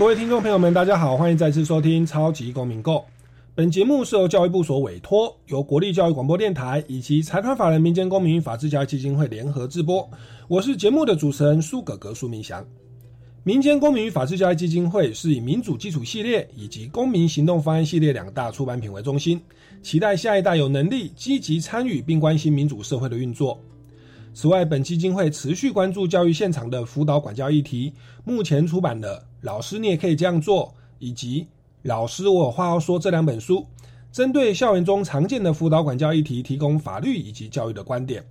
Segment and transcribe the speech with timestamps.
[0.00, 2.94] 各位听众朋友们，大家好，欢迎再次收听《超级公民购》。
[3.54, 10.08] 本节目是由教育部所委托，由国立教育广播电台以及财团法人民间公民与法治教育基金会联合制播。
[10.48, 12.66] 我是节目的主持人苏格格苏明祥。
[13.42, 19.38] 民间公民与法治教育基金会是以民主基础系列以及公民行动方案系列两大出版品为中心，
[19.82, 23.60] 期待下一代有能力积极参与并关心民主社会的运作。
[24.32, 27.92] 此外，本基金会持续关注教育现场的辅导管教议题。
[28.24, 30.66] 目前出版的《老师你也可以这样做》
[30.98, 31.42] 以及
[31.82, 33.66] 《老师我有话要说》这两本书，
[34.12, 38.24] 针对校园中常见的辅导管教议题，提供法律以及教育的观点。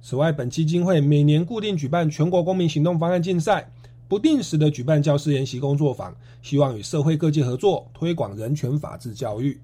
[0.00, 3.70] 此外，本基金会每年固定举办全国公民行动方案竞赛，
[4.08, 9.60] 不定时的举办教师研习工作坊，希望与社会各界合作，推广人权法治教育。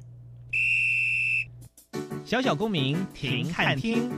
[2.24, 4.10] 小小公民停看听。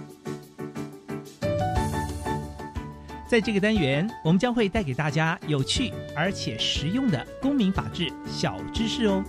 [3.32, 9.24] 在这个单元，我们将会带给大家有趣而且实用的公民法治小知识哦。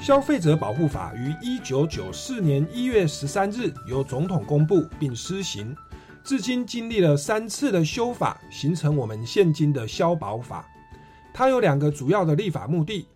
[0.00, 5.74] 消费者保护法于一九九四年一月十三日由总统公布并施行，
[6.22, 10.64] 至今经历了三次的修法，形成我们现今的消保法。
[11.40, 13.06] 它有两个主要的立法目的：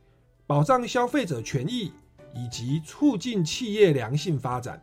[0.46, 1.92] 保障消费者权益
[2.34, 4.82] 以及促进企业良性发展。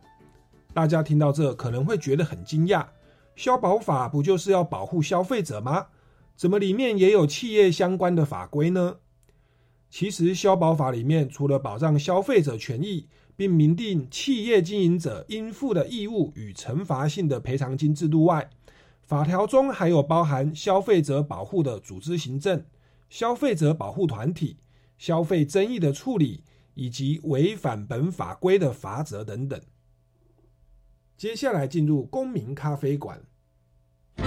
[0.72, 2.86] 大家听到这可能会觉得很惊讶，
[3.34, 5.88] 消保法不就是要保护消费者吗？
[6.36, 8.98] 怎么里面也有企业相关的法规呢？
[9.90, 18.48] 其实消保法里面除了保障消费者权益，并明定企业经营者应负的义务与惩罚性的赔偿金制度外，
[19.02, 22.64] 法条中还有包含消费者保护的组织行政。
[23.12, 24.56] 消费者保护团体、
[24.96, 26.42] 消费争议的处理，
[26.72, 29.60] 以及违反本法规的罚则等等。
[31.18, 33.20] 接下来进入公民咖啡馆。
[34.16, 34.24] 公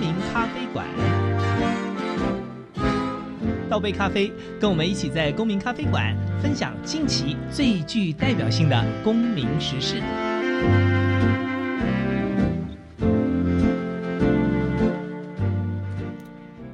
[0.00, 0.88] 民咖啡馆，
[3.68, 10.02] 倒杯咖啡，跟我们一起在公民咖啡馆分享近期最具代表性的公民时事。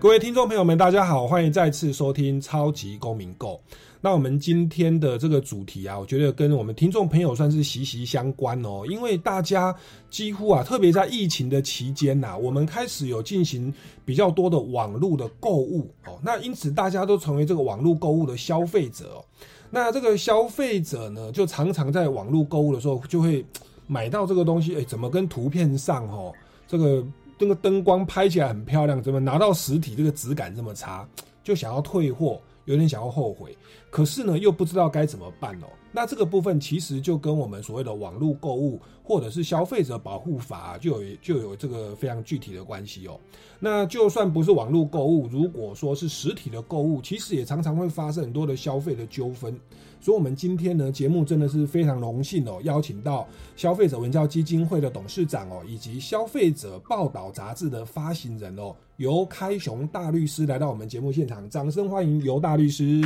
[0.00, 3.60] 各位听众朋友们，大家好，欢迎再次收听《超级公民购》。
[4.00, 8.82] 那我们今天的这个主题啊，我觉得跟我们听众朋友算是息息相关哦。
[8.88, 9.76] 因为大家
[10.08, 13.70] 几乎啊，特别在疫情的期间呐，我们开始有进行
[14.02, 16.18] 比较多的网络的购物哦。
[16.22, 19.24] 那因此大家都成为这个网络购物的消费者哦。
[19.68, 23.44] 那这个消费者呢，就常常在网络购物的时候，就会
[23.86, 26.32] 买到这个东西，哎，怎么跟图片上哦，
[26.66, 27.04] 这个。
[27.40, 31.08] 这个灯光拍起来很漂亮，怎么拿到实体这个质感这么差？
[31.42, 33.56] 就想要退货，有点想要后悔，
[33.90, 35.66] 可是呢又不知道该怎么办哦。
[35.92, 43.18] 那这个部分其实就跟我们所谓的网络购物或者是消费者保护法就有就有这个非常具体的关系哦。
[43.58, 49.52] 那就算不是网络购物，如果说是实体的购物，其实也常常会发生很多的消费的纠纷。
[50.00, 63.02] 所以，我们今天呢，节目真的是非常荣幸哦，邀请到消费者文教基金会的董事长哦，以及消费者报道杂志的发行人哦，由开雄大律师来到我们节目现场，掌声欢迎尤大律师。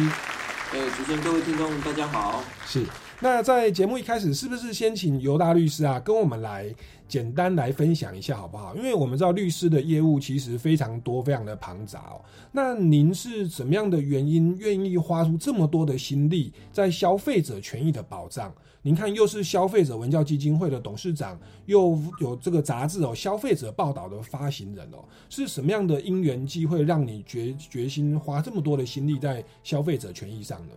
[0.74, 2.42] 哎，主持人、各位听众，大家好。
[2.66, 2.84] 是。
[3.20, 6.74] 那在节目一开始，是不是先请尤大律师啊，跟我们来？
[7.06, 8.74] 简单来分享一下好不好？
[8.74, 12.18] 因为我们知道律师的业务其实非常多，非常的庞杂哦。
[12.50, 18.52] 那您是怎么样的原因愿意花出这么多的心力在消费者权益的保障？
[18.86, 30.74] 您看，又是消费者文教基金会的董事长，又有这个杂志哦，消费者报道的发行人哦，是什么样的因缘机会让你决决心花这么多的心力在消费者权益上呢？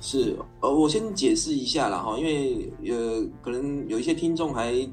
[0.00, 4.88] 是呃，我先解释一下了哈，因为呃，可能有一些听众还。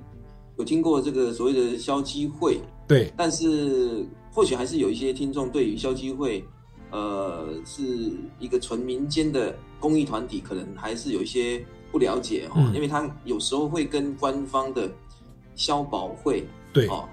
[0.57, 6.43] 有听过这个所谓的消基会，对，但是或许还是有一些听众对于消基会，
[6.91, 14.89] 呃，是一个纯民间的公益团体，可能还是有一些不了解哈，因为他有时候会跟官方的
[15.55, 17.07] 消保会，对，哦，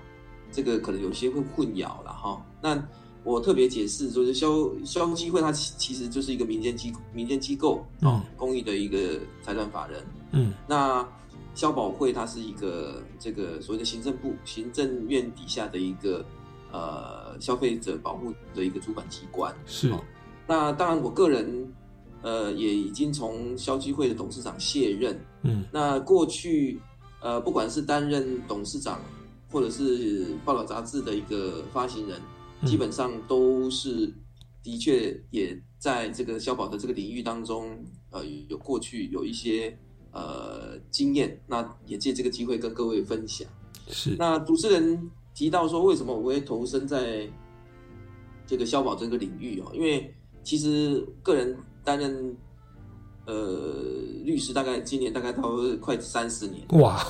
[0.52, 2.44] 这个可能有些会混淆了哈。
[2.60, 2.82] 那
[3.24, 4.48] 我特别解释，就是消
[4.84, 10.04] 消基会它其其实就是一个民间机民间机构哦，公益的一个财团法人。
[10.32, 11.06] 嗯，那
[11.54, 16.24] 消保会它是一个这个所谓的行政部行政院底下的一个
[16.70, 19.54] 呃消费者保护的一个主管机关。
[19.66, 19.92] 是。
[20.46, 21.74] 那当然，我个人
[22.22, 25.18] 呃也已经从消基会的董事长卸任。
[25.42, 26.80] 嗯，那过去
[27.20, 29.00] 呃不管是担任董事长，
[29.50, 32.20] 或者是报道杂志的一个发行人。
[32.64, 34.10] 基本上都是
[34.62, 37.78] 的确也在这个消保的这个领域当中，
[38.10, 39.78] 呃，有过去有一些
[40.10, 43.46] 呃经验，那也借这个机会跟各位分享。
[43.88, 44.16] 是。
[44.18, 47.28] 那主持人提到说，为什么我会投身在
[48.46, 49.70] 这个消保这个领域哦？
[49.74, 51.54] 因为其实个人
[51.86, 52.36] 担任
[53.24, 53.34] 呃
[54.24, 55.42] 律师，大概今年大概到
[55.80, 56.66] 快三十年。
[56.80, 57.02] 哇！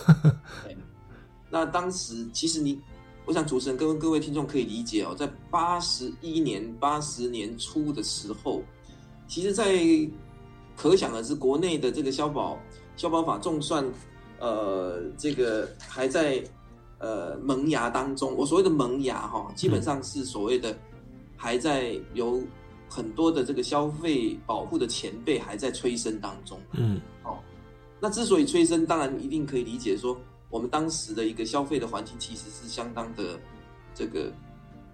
[1.51, 2.81] 那当时其实你。
[3.29, 8.63] 我想主持人跟各位听众可以理解哦，在八十一年、八十年初的时候，
[9.27, 9.85] 其实，在
[10.77, 12.57] 可想而知，国内的这个消保
[12.97, 13.85] 消保法仲算，
[14.39, 16.41] 呃，这个还在
[16.99, 18.33] 呃萌芽当中。
[18.37, 20.79] 我所谓的萌芽哈，基本上是所谓的
[21.37, 22.41] 还在有
[22.89, 26.59] 很多的这个消费保护的前辈还在催生当中。
[26.73, 27.39] 嗯，哦，
[28.01, 30.17] 那之所以催生，当然一定可以理解说。
[30.49, 33.39] 我们当时的一个消费的环境其实是相当的
[33.93, 34.33] 这个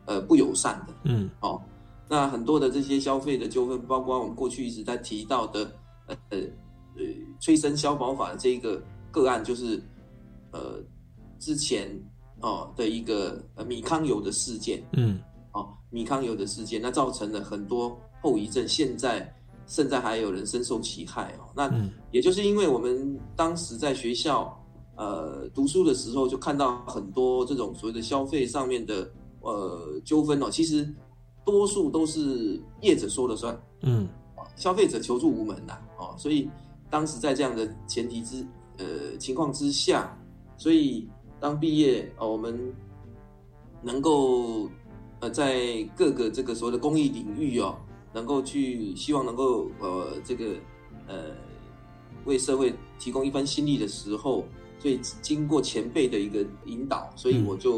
[0.06, 1.60] 呃不友善的，嗯，哦，
[2.08, 5.70] 那很多的这些消费的纠纷，包括我们过去一直在提到的
[6.06, 6.40] 呃呃
[7.38, 9.80] 催生消保法的这一个个案，就是
[10.52, 10.82] 呃
[11.38, 11.86] 之前
[12.40, 15.31] 哦的一个呃米糠油的事件，嗯，哦
[15.92, 19.32] 米糠油的事件，那造成了很多后遗症，现在
[19.68, 21.72] 甚至还有人深受其害哦，那
[22.10, 24.58] 也就是因为我们当时在学校。
[24.94, 29.10] 呃，读书的时候就看到很多这种所谓的消费上面的
[29.40, 30.86] 呃纠纷哦，其实
[31.46, 34.06] 多数都是业者说了算，嗯，
[34.54, 36.48] 消费者求助无门呐，哦，所以
[36.90, 38.46] 当时在这样的前提之
[38.76, 40.14] 呃情况之下，
[40.58, 41.08] 所以
[41.40, 42.56] 当毕业哦，我们
[43.80, 44.68] 能够
[45.22, 47.78] 呃在各个这个所谓的公益领域哦，
[48.12, 50.44] 能够去希望能够呃这个
[51.06, 51.14] 呃
[52.26, 54.44] 为社会提供一番心力的时候。
[54.78, 57.76] 所以经过前辈的一个引导，所以我就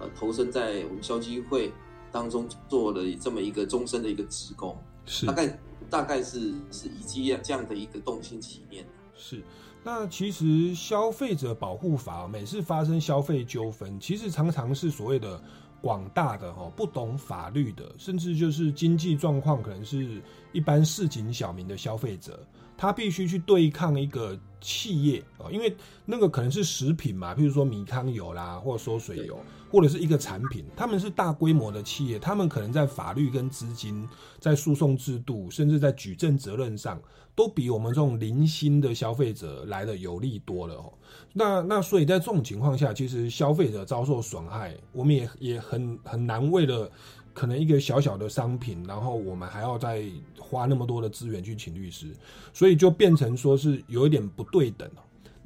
[0.00, 1.70] 呃投身在我们消基会
[2.10, 5.58] 当中做了这么一个终身的一个职工，是大概
[5.90, 9.42] 大概是是以及这样的一个动心起念是，
[9.84, 15.38] 那其实消费者保护法每次发生消费纠纷，其实常常是所谓的
[15.86, 22.44] 广大的哈不懂法律的，甚至就是经济状况可能是一般市井小民的消费者。
[22.76, 25.74] 他必须去对抗一个企业啊，因为
[26.04, 29.38] 那个可能是食品嘛，譬如说米糠油啦，或者缩水油，
[29.70, 34.06] 或者是一个产品，他们是大规模的企业，他们可能在法律跟资金、
[34.40, 37.00] 在诉讼制度，甚至在举证责任上，
[37.36, 40.92] 都比我们这种零星的消费者来的有利多了哦。
[41.38, 46.90] 那那所以在这种情况下，其实消费者遭受损害，我们也也很很难为了。
[47.34, 50.02] 可能一个小小的商品，然后我们还要再
[50.38, 52.06] 花那么多的资源去请律师，
[52.54, 54.88] 所以就变成说是有一点不对等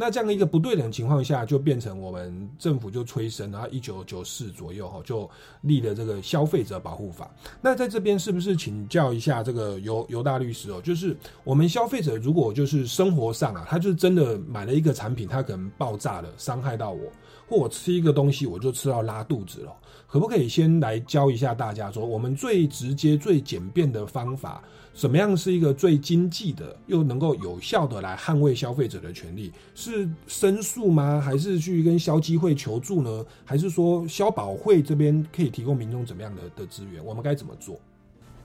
[0.00, 5.28] 那这样一个不对等情况下，就变成我们政府就催生，然后一九九四左右哈就
[5.60, 7.30] 立了这个消费者保护法。
[7.60, 10.80] 那在这边是不是请教一下这个尤尤大律师哦？
[10.80, 11.14] 就是
[11.44, 17.12] 我们消费者如果就是生活上啊，他就真的买了一个产品，他可能爆炸了，伤害到我，
[17.46, 19.72] 或我吃一个东西我就吃到拉肚子了。
[20.06, 24.60] 可不可以先来教一下大家，说我们最直接、最简便的方法，
[24.92, 29.52] 怎么样是一个最经济的，又能够有效的来捍卫消费者的权利？
[29.74, 31.20] 是申诉吗？
[31.20, 33.24] 还是去跟消基会求助呢？
[33.44, 37.02] 还是说消保会这边可以提供民众怎么样的的资源？
[37.04, 37.78] 我们该怎么做？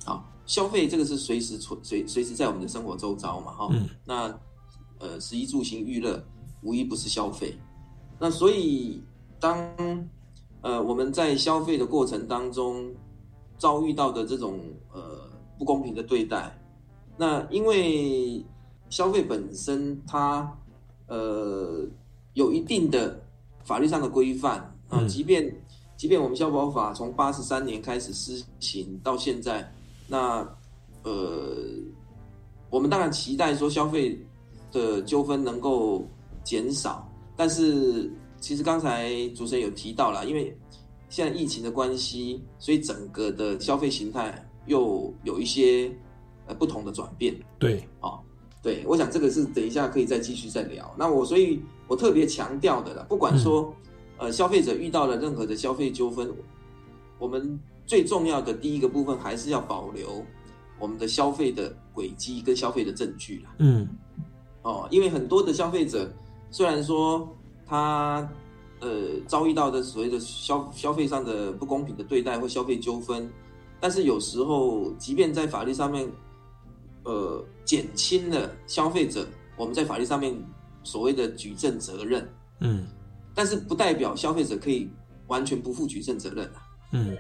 [0.06, 3.70] 好，消费这个是随时存随随时在我们的生活周遭嘛，哈。
[3.72, 3.90] 嗯。
[4.06, 4.40] 那
[5.00, 6.24] 呃，食衣住行娱乐，
[6.62, 7.54] 无一不是消费。
[8.18, 9.04] 那所以
[9.42, 9.58] 当
[10.62, 12.94] 呃，我们在消费的过程当中
[13.58, 14.85] 遭遇到的这种呃
[15.58, 16.52] 不公平的对待，
[17.18, 18.44] 那因为
[18.90, 20.52] 消费本身它
[21.08, 21.86] 呃
[22.34, 23.20] 有一定的
[23.64, 24.60] 法律上的规范
[24.90, 25.50] 啊，即便
[25.98, 29.70] 即便我们消保法从八十三年开始施行到现在，
[30.08, 30.48] 那
[31.04, 31.56] 呃
[32.70, 34.20] 我们当然期待说消费
[34.72, 36.08] 的纠纷能够
[36.44, 38.12] 减少，但是。
[38.42, 40.56] 其实刚才主持人有提到了，因为
[41.10, 45.92] 现在疫情的关系，所以整个的消费形态又有一些
[46.48, 47.36] 呃不同的转变。
[47.60, 48.20] 对，哦，
[48.62, 50.94] 对，我想这个是等一下可以再继续再聊。
[50.98, 53.74] 那我所以，我特别强调的了，不管说
[54.18, 56.32] 呃消费者遇到了任何的消费纠纷，
[57.20, 60.26] 我们最重要的第一个部分还是要保留
[60.80, 63.56] 我们的消费的轨迹跟消费的证据啦。
[63.60, 63.88] 嗯
[64.64, 66.12] 哦，因为很多的消费者
[66.50, 67.28] 虽然说
[67.68, 68.28] 他
[68.80, 68.90] 呃
[69.28, 73.32] 遭遇到的所谓的消消费上的不公平的对待或消费纠纷，
[73.86, 76.12] 但是有时候即便在法律上面
[77.04, 80.36] 呃减轻了消费者我们在法律上面
[80.84, 82.28] 所谓的举证责任，
[82.62, 82.88] 嗯。
[83.36, 84.90] 但是不代表消费者可以
[85.28, 86.66] 完全不负举证责任啊。
[86.94, 87.16] 嗯。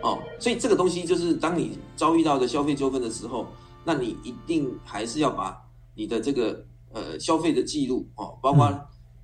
[0.00, 3.48] 哦，所以这个东西就是当你遭遇到的消费纠纷的时候，
[3.84, 5.60] 那你一定还是要把
[5.96, 8.72] 你的这个呃消费的记录哦，包括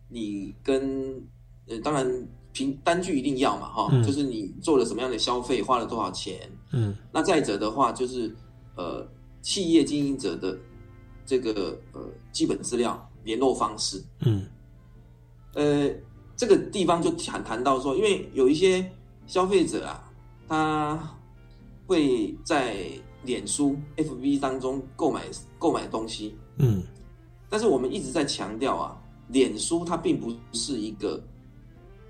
[0.08, 1.22] 你跟
[1.68, 2.04] 呃当然
[2.54, 4.02] 凭单据一定要嘛哈、嗯。
[4.02, 6.50] 就是你做了什么样的消费，花了多少钱。
[6.72, 6.96] 嗯。
[7.12, 8.34] 那再者的话，就是
[8.76, 9.06] 呃
[9.42, 10.56] 企业经营者的
[11.26, 12.00] 这个呃
[12.32, 14.46] 基本资料、联络方式，嗯。
[15.54, 15.90] 呃，
[16.36, 18.90] 这个地方就谈谈到说，因为有一些
[19.26, 20.10] 消费者啊，
[20.48, 21.16] 他
[21.86, 22.86] 会在
[23.24, 25.22] 脸书、FB 当中购买
[25.58, 26.82] 购买东西，嗯。
[27.48, 31.22] 但是我们一直在强调啊，脸书它并不是一个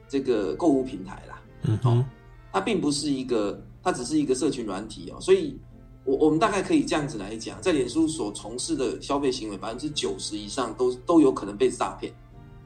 [0.08, 2.04] 这个购物平台啦，嗯哼。
[2.52, 5.58] 它并不是一个，它只是一个社群软体哦，所以
[6.04, 12.14] 我我们大概可以这样子来讲，在脸书所从事的消费行为，百分之九十以上都都有可能被诈骗。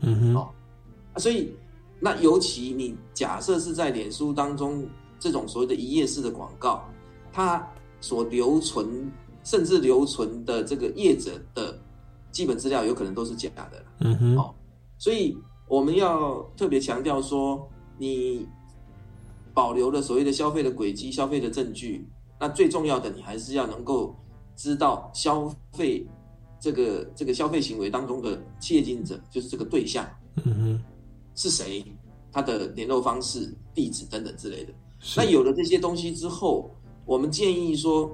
[0.00, 0.34] 嗯哼。
[0.36, 0.50] 哦
[1.14, 1.56] 啊所以，
[1.98, 4.86] 那尤其你假设是在脸书当中
[5.18, 6.84] 这种所谓的一页式的广告，
[7.32, 7.66] 它
[8.00, 9.10] 所留存
[9.42, 11.76] 甚至留存的这个业者的
[12.30, 13.84] 基本资料，有可能都是假的啦。
[14.00, 14.36] 嗯哼。
[14.36, 14.54] 哦
[14.98, 15.34] 所以
[15.68, 18.48] 我们要特别强调说，你
[19.52, 22.08] 保留了所谓的消费的轨迹、消费的证据，
[22.40, 24.16] 那最重要的，你还是要能够
[24.56, 26.06] 知道消费
[26.58, 30.08] 这个这个消费行为当中的窃听者，就是这个对象。
[30.44, 30.84] 嗯哼
[31.34, 31.84] 是谁，
[32.32, 34.72] 他的联络方式、地址等等之类的。
[35.16, 38.10] 那有了这些东西之后，我们建议说，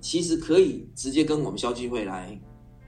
[0.00, 2.38] 其实可以直接跟我们消基会来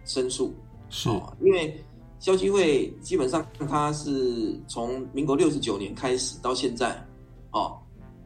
[0.05, 0.53] 申诉
[0.91, 1.83] 是哦，因为
[2.25, 7.07] 消基会基本上它是从民国六十九年开始到现在，
[7.53, 7.77] 哦，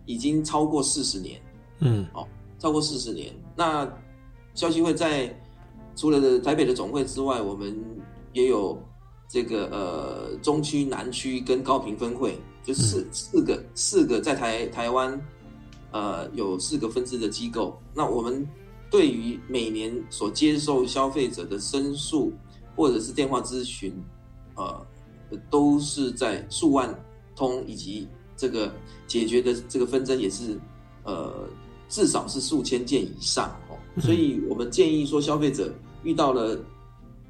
[0.07, 1.43] 已经超过四十年。
[1.81, 2.25] 嗯哦
[2.61, 3.35] 超过四十年。
[3.57, 3.93] 那
[4.55, 5.37] 消基会在
[5.97, 7.77] 除了台北的总会之外，我们
[8.35, 8.81] 也有
[9.29, 15.21] 这个呃中区、南区跟高平分会，就四、四个四个在台台湾
[15.91, 17.77] 呃有四个分支的机构。
[17.93, 18.49] 那我们
[18.93, 22.33] 对于每年所接受消费者的申诉
[22.79, 23.93] 或者是电话咨询，
[24.55, 24.87] 呃，
[25.51, 26.95] 都是在数万
[27.35, 28.07] 通以及
[28.37, 28.73] 这个
[29.09, 30.57] 解决的这个纷争也是
[31.03, 31.49] 呃
[31.89, 36.57] 至少是数千件以上哦，所以我们建议说，消费者遇到了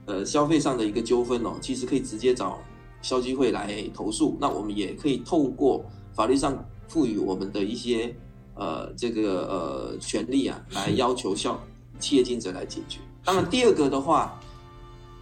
[0.05, 2.59] 呃消费上的一个纠纷哦，其实可以直接找
[3.01, 4.37] 消基会来投诉。
[4.39, 8.15] 那我们也可以透过法律上赋予我们的一些
[8.55, 11.59] 呃这个呃权利啊，来要求消
[11.99, 12.99] 企业经营者来解决。
[13.25, 14.41] 当然，第二个的话，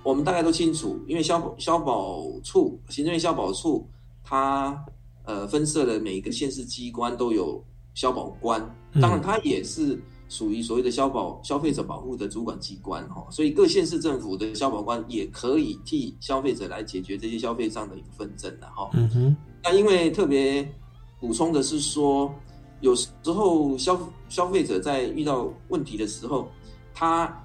[0.06, 3.84] 我们大概都清楚，因为消保消保处行政院消保处
[4.22, 4.80] 它
[5.24, 7.60] 呃分设的每一个县市机关都有
[7.92, 8.60] 消保官，
[9.02, 18.88] 当然它也是属于所谓的消保消费者保护的主管机关哈，所以各县市政府的消保官也可以替消费者来解决这些消费上的一个纷争的哈。
[18.92, 19.36] 嗯哼。
[19.64, 20.72] 那因为特别
[21.18, 22.32] 补充的是说，
[22.80, 23.98] 有时候消
[24.28, 26.46] 消费者在遇到问题的时候，
[26.94, 27.44] 他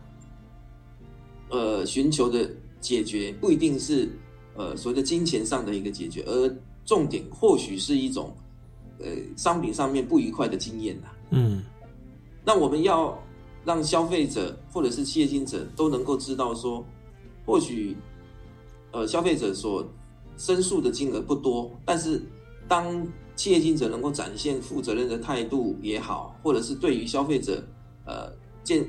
[1.51, 4.09] 呃寻求的解决不一定是
[4.55, 8.35] 呃所谓的金钱上的一个解决，而重点或许是一种
[8.97, 9.05] 呃
[9.37, 11.09] 商品上面不愉快的经验呐。
[11.29, 11.61] 嗯
[12.43, 13.21] 那我们要
[13.63, 16.83] 让消费者或者是企业经营者都能够知道说，
[17.45, 17.95] 或许
[18.91, 19.87] 呃消费者所
[20.37, 22.19] 申诉的金额不多，但是
[22.67, 27.63] 当企业经营者能够展现负责任的态度也好，或者是对于消费者
[28.05, 28.83] 呃见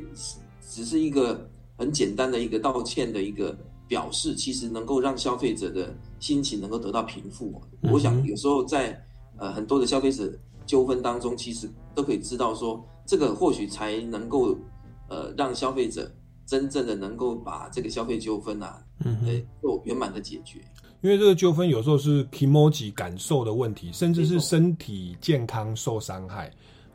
[0.66, 3.56] 只是一个很简单的一个道歉的一个
[3.88, 7.60] 表示，其实能够让消费者的心情能够得到平复。
[7.82, 8.98] 我想有时候在
[9.36, 10.32] 呃很多的消费者
[10.66, 14.56] 纠纷当中，其实都可以知道说，这个或许才能够
[15.08, 16.10] 呃让消费者
[16.46, 19.16] 真正的能够把这个消费纠纷啊，嗯
[19.60, 20.60] 做圆满的解决。
[21.00, 26.48] 因为这个纠纷有时候是 emoji 感受的问题，甚至是身体健康受伤害。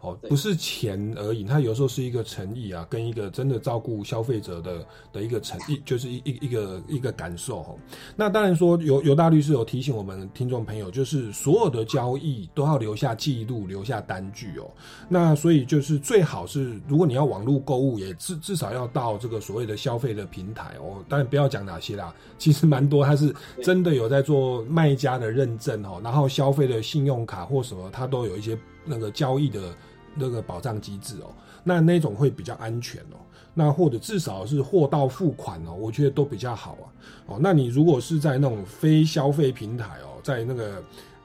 [0.08, 7.76] 哦，不是钱而已，它有时候是一个诚意啊，跟一个真的照顾消费者的的一个诚意，就是一一一个一个感受哦。
[8.16, 14.70] 那当然说，尤尤大律师有提醒我们听众朋友，就是所有的交易都要留下记录，留下单据哦。
[15.10, 21.04] 那所以就是最好是，如果你要网络购物，也至至少要到这个所谓的消费的平台哦。
[21.10, 23.34] 当然不要讲哪些啦， 其实蛮多，它是
[23.64, 29.74] 真的有在做卖家的认证哦，然后消费的信用卡或什么，它都有一些那个交易的
[30.18, 31.34] 那个保障机制哦，
[31.64, 33.18] 那那种会比较安全哦。
[33.54, 36.86] 那或者至少是货到付款哦，我觉得都比较好啊。
[37.26, 40.84] 哦，那你如果是在那种非消费平台哦，在那个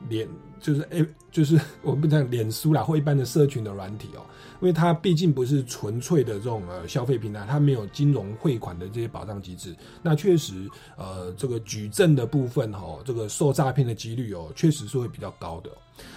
[0.08, 0.26] 脸
[0.58, 4.24] 就是诶，就是 我们不讲脸书啦或一般的社群的软体哦。
[4.62, 15.70] 因为它毕竟不是纯粹的这种呃消费平台，它没有金融汇款的这些保障机制，那确实呃这个举证的部分哈，这个受诈骗的几率哦，确实是会比较高的。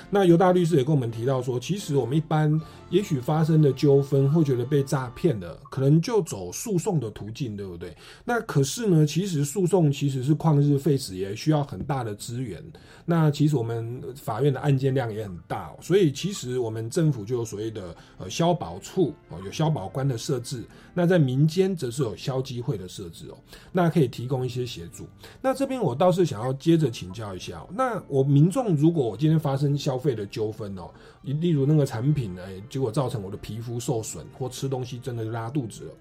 [0.10, 2.60] 那尤大律师也跟我们提到说，其实我们一般
[2.90, 7.96] 也许发生的纠纷会觉得被诈骗的，可能就走诉讼的途径，对不对？
[8.24, 12.64] 那可是呢，其实诉讼其实是旷日费时，也需要很大的资源。
[13.06, 20.64] 那其实我们法院的案件量也很大，所以其实我们政府就有所谓的呃消保处哦，有消保官的设置。
[20.94, 23.38] 那在民间则是有消基会的设置哦，
[23.72, 25.06] 那可以提供一些协助。
[25.42, 35.92] 那这边我倒是想要接着请教一下，那我民众如果我今天发生消消费的纠纷哦，例如那个产品呢，结果造成我的皮肤受损，或吃东西真的拉肚子了，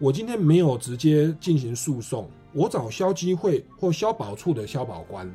[0.00, 5.32] 我今天没有直接进行诉讼，我找消基会或消保处的消保官。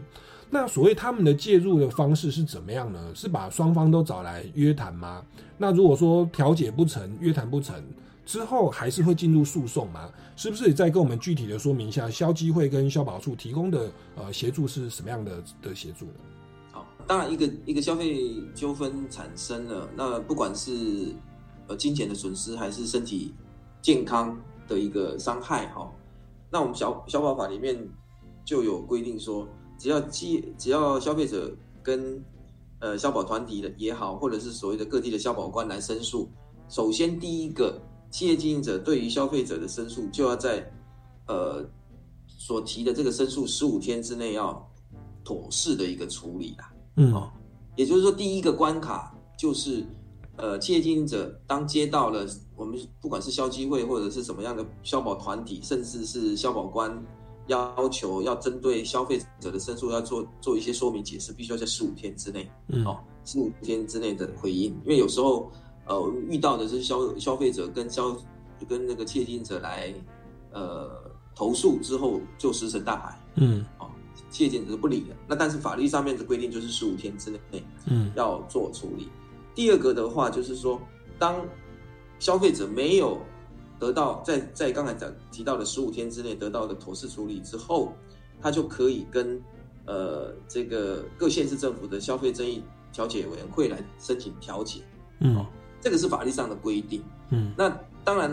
[0.50, 3.12] 那所谓他们的介入的方式是怎么样呢？
[3.16, 5.24] 是把双方都找来约谈吗？
[5.58, 7.82] 那如果说调解不成，约谈不成
[8.26, 10.10] 之后，还是会进入诉讼吗？
[10.36, 16.12] 是不是再跟我们具体的说明一下，消基会跟消保处提供的呃协助是什么样的的协助呢？
[17.08, 21.14] 当然一个一个消费纠纷产生了，那不管是
[21.68, 23.34] 呃金钱的损失，还是身体
[23.82, 25.92] 健康的一个伤害哈，
[26.50, 27.88] 那我们消消保法里面
[28.46, 29.48] 就有规定说。
[29.82, 32.24] 只要基只要消费者跟
[32.82, 36.30] 呃消保团体的也好，或者是所谓的各地的消保官来申诉，
[36.70, 37.82] 首先第一个
[38.12, 40.72] 企业经营者对于消费者的申诉，就要在
[41.26, 41.68] 呃
[42.28, 44.72] 所提的这个申诉十五天之内要
[45.24, 46.71] 妥适的一个处理啦。
[46.96, 47.32] 嗯，哦，
[47.76, 49.86] 也就是说第一个关卡就是
[50.38, 57.04] 呃企业经营者当接到了我们不管是消基会或者是什么样的消保团体，甚至是消保官。
[57.48, 62.50] 要求要针对消费者的申诉要做做一些说明解释，必须要在十五天之内，
[62.86, 64.72] 哦，十五天之内的回应。
[64.86, 65.52] 因为有时候，
[65.86, 68.16] 呃，遇到的是消消费者跟消
[68.70, 69.94] 跟那个窃听者来，
[70.54, 70.88] 呃，
[71.36, 73.88] 投诉之后就石沉大海，嗯，哦，
[74.30, 75.16] 窃听者不理了。
[75.28, 79.10] 那但是法律上面的规定就是十五天之内，嗯，要做处理。
[79.54, 80.82] 第二个的话就是说，
[81.18, 81.36] 当
[82.20, 83.18] 消费者没有。
[83.80, 87.92] 得到在在刚才讲提到的十五天之内得到的妥适处理之后，
[88.40, 89.42] 他就可以跟
[89.88, 94.82] 呃这个各县市政府的消费争议调解委员会来申请调解。
[95.20, 95.44] 嗯，
[95.82, 97.04] 这个是法律上的规定。
[97.32, 98.32] 嗯，那当然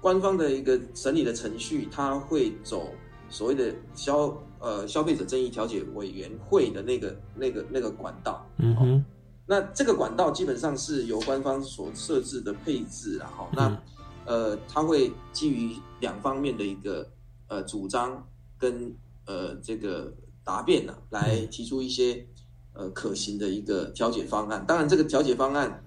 [0.00, 2.88] 官方的一个审理的程序，它会走
[3.28, 8.46] 所谓的消呃消费者争议调解委员会的那个那个那个管道。
[8.58, 9.04] 嗯哼，
[9.46, 13.82] 那这个管道基本上是由官方所设置的配置，然后那。
[14.28, 17.08] 呃，它会基于两方面的一个
[17.46, 18.26] 呃主张
[18.58, 18.92] 跟
[19.24, 22.26] 呃这个答辩呢，来提出一些
[22.72, 24.64] 呃可行的一个调解方案。
[24.66, 25.80] 当然，这个调解方案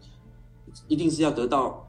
[0.87, 1.85] 一定是要得到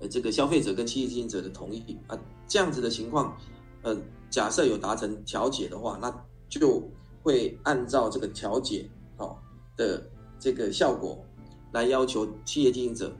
[0.00, 2.18] 呃这个消费者跟企业经营者的同意啊。
[2.48, 3.36] 这样子的情况，
[3.82, 3.96] 呃，
[4.34, 6.12] 假设有达成调解的话，那
[6.48, 6.82] 就
[7.22, 8.84] 会按照这个调解
[9.16, 9.36] 哦
[9.76, 10.02] 的
[10.40, 11.24] 这个效果
[11.70, 13.14] 来要求企业经营者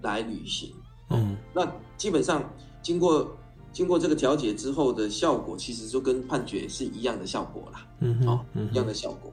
[0.00, 0.72] 来履行。
[1.10, 2.48] 嗯，那基本上
[2.82, 3.36] 经过
[3.72, 7.84] 经过这个调解之后的效果，其实就跟判决是一样的效果啦。
[7.98, 8.38] 嗯，哦，
[8.70, 9.32] 一样的效果。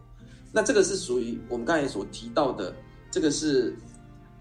[0.51, 2.73] 那这个是属于我们刚才所提到的，
[3.11, 3.77] 这个是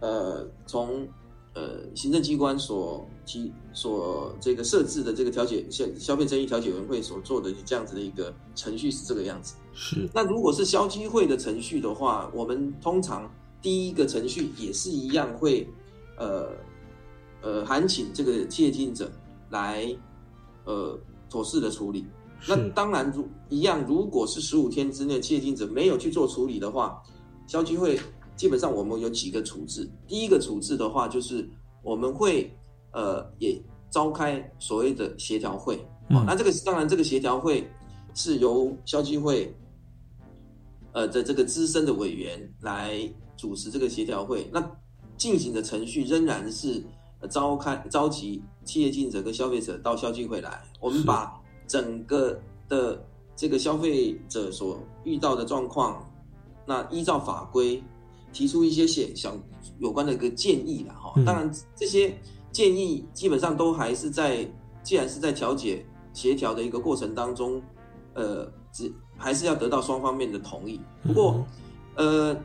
[0.00, 1.06] 呃从
[1.52, 9.54] 呃行政机关所提所这个设置的这个调解消消费争议调解委员会所做的这样子的一个程序是这个样子。
[9.72, 10.08] 是。
[10.12, 13.30] 那如果是消基会的程序的话，我们通常
[13.62, 15.68] 第一个程序也是一样会
[16.16, 16.48] 呃。
[17.42, 19.10] 呃，函请这个企业经营者
[19.48, 19.96] 来，
[20.66, 22.04] 呃，妥适的处理。
[22.46, 27.02] 那当然，如一样，如果是十五天之内企业经营者没有去做处理的话，
[27.46, 27.98] 消基会
[28.36, 29.88] 基本上我们有几个处置。
[30.06, 31.48] 第一个处置的话，就是
[31.82, 32.54] 我们会
[32.92, 35.76] 呃也召开所谓的协调会。
[36.08, 36.24] 哦。
[36.26, 37.68] 那这个当然，这个协调会
[38.14, 39.54] 是由消基会
[40.92, 44.48] 呃的这个资深的委员来主持这个协调会。
[44.52, 44.70] 那
[45.16, 46.82] 进行的程序仍然是。
[47.28, 56.02] 召开召集企业经营者跟消费者到消基会来，我们把整个的这个消费者所遇到的状况，
[56.64, 57.84] 那依照法规
[58.32, 59.38] 提出一些些想
[59.80, 61.12] 有关的一个建议了哈。
[61.26, 62.18] 当然这些
[62.52, 64.48] 建议基本上都还是在，
[64.82, 67.62] 既然是在调解协调的一个过程当中，
[68.14, 70.80] 呃，只还是要得到双方面的同意。
[71.02, 71.46] 不过，
[71.96, 72.36] 呃，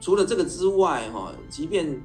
[0.00, 2.00] 除了这个之外，哈，即便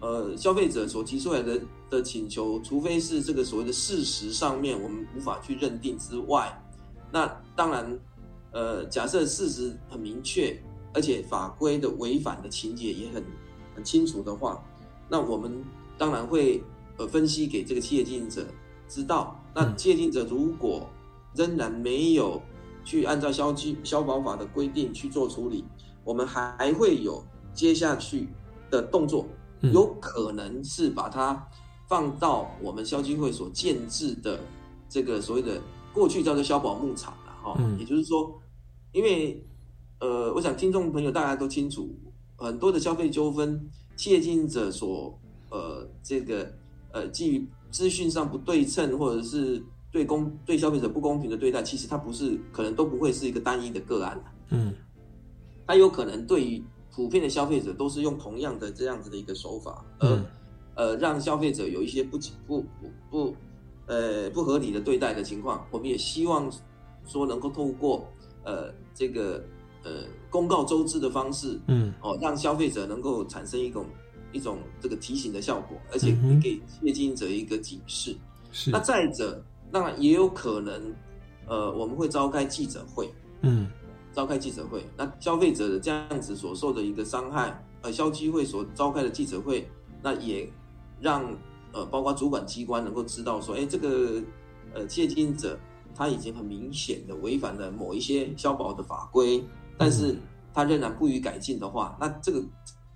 [0.00, 6.60] 呃消费者所提出来的的请求，除非是这个所谓的事实上面我们无法去认定之外，
[7.12, 7.98] 那当然，
[8.52, 10.60] 呃，假设事实很明确，
[10.92, 13.22] 而且法规的违反的情节也很
[13.76, 14.60] 很清楚的话，
[15.08, 15.62] 那我们
[15.96, 16.62] 当然会
[16.98, 18.46] 呃分析给这个企业经营者
[18.88, 19.40] 知道。
[19.54, 20.88] 那企业经营者如果
[21.34, 22.40] 仍然没有
[22.84, 25.64] 去按照消基消保法的规定去做处理，
[26.04, 28.28] 我们还会有接下去
[28.70, 29.26] 的动作，
[29.60, 31.46] 有可能是把它
[31.88, 34.40] 放到我们消基会所建制的
[34.88, 35.60] 这个所谓的
[35.92, 37.58] 过去叫做消保牧场了哈。
[37.78, 38.40] 也就是说，
[38.92, 39.44] 因为
[39.98, 41.88] 呃，我想听众朋友大家都清楚，
[42.36, 45.18] 很多的消费纠纷，企业经营者所
[45.50, 46.52] 呃这个
[46.96, 47.46] 呃基于。
[47.68, 54.72] 资讯上不对称，或者是对公对消费者不公平的对待，其实它不是可能都不会是一个单一的个案嗯，
[55.66, 56.62] 它有可能对于
[56.94, 60.24] 普遍的消费者都是用同样的这样子的一个手法，而
[60.74, 63.36] 呃让消费者有一些不不不不
[63.86, 66.50] 呃不合理的对待的情况，我们也希望
[67.04, 68.08] 说能够透过
[68.44, 69.44] 呃这个
[69.82, 73.84] 呃公告周知的方式，嗯，哦让消费者能够产生一种。
[74.36, 78.14] 一种这个提醒的效果，而且给企业经营者一个警示。
[78.52, 78.70] 是。
[78.70, 80.94] 那再者，当然也有可能，
[81.48, 83.10] 呃，我们会召开记者会。
[83.40, 83.66] 嗯。
[84.12, 89.68] 召开记者会，那消费者的这样子所受的一个伤害，呃，消基会所召开的记者会，
[90.02, 90.50] 那也
[90.98, 91.22] 让
[91.72, 94.22] 呃，包括主管机关能够知道说，哎，这个
[94.72, 95.58] 呃，企业经营者
[95.94, 99.44] 他已经很明显的违反了某一些消保的法规，
[99.76, 100.16] 但是
[100.54, 102.42] 他仍然不予改进的话，那这个。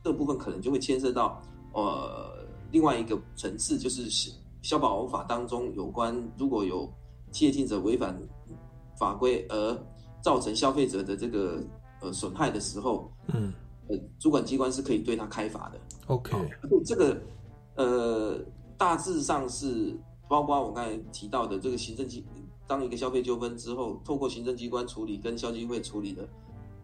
[0.02, 4.08] 这部分可能就会牵涉到，呃，另外一个层次，就是
[4.62, 6.90] 消保法当中有关，如果有
[7.30, 8.16] 企业经营者违反
[8.98, 9.78] 法规而
[10.22, 11.62] 造成消费者的这个
[12.00, 13.52] 呃损害的时候，嗯，
[13.88, 15.78] 呃，主管机关是可以对他开罚的。
[16.06, 16.36] OK，
[16.84, 17.20] 这个
[17.76, 18.38] 呃
[18.78, 19.94] 大致上是
[20.28, 22.24] 包括我刚才提到的这个行政机，
[22.66, 26.26] 当一个消费纠纷之后，透过行政机关处理跟消基会处理的。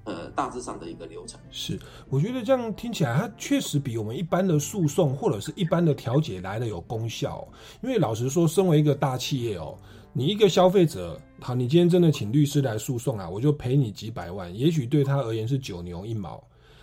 [0.07, 7.47] 呃，大致上的一个流程是，我觉得这样听起来，它确实比我们一般的诉讼或者是一般的调解来的有功效。
[7.83, 9.77] 因为老实说，身为一个大企业哦，
[10.13, 16.43] 你一个消费者，好，你今天真的请律师来诉讼啊，我就赔你几百万，也许对他而言是九牛一毛。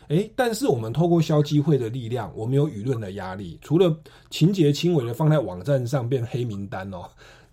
[0.09, 3.97] 诶，但是我们透过消基会的力量，我们有舆论的压力，除了
[4.29, 7.09] 情节轻微的放在网站上变黑名单哦。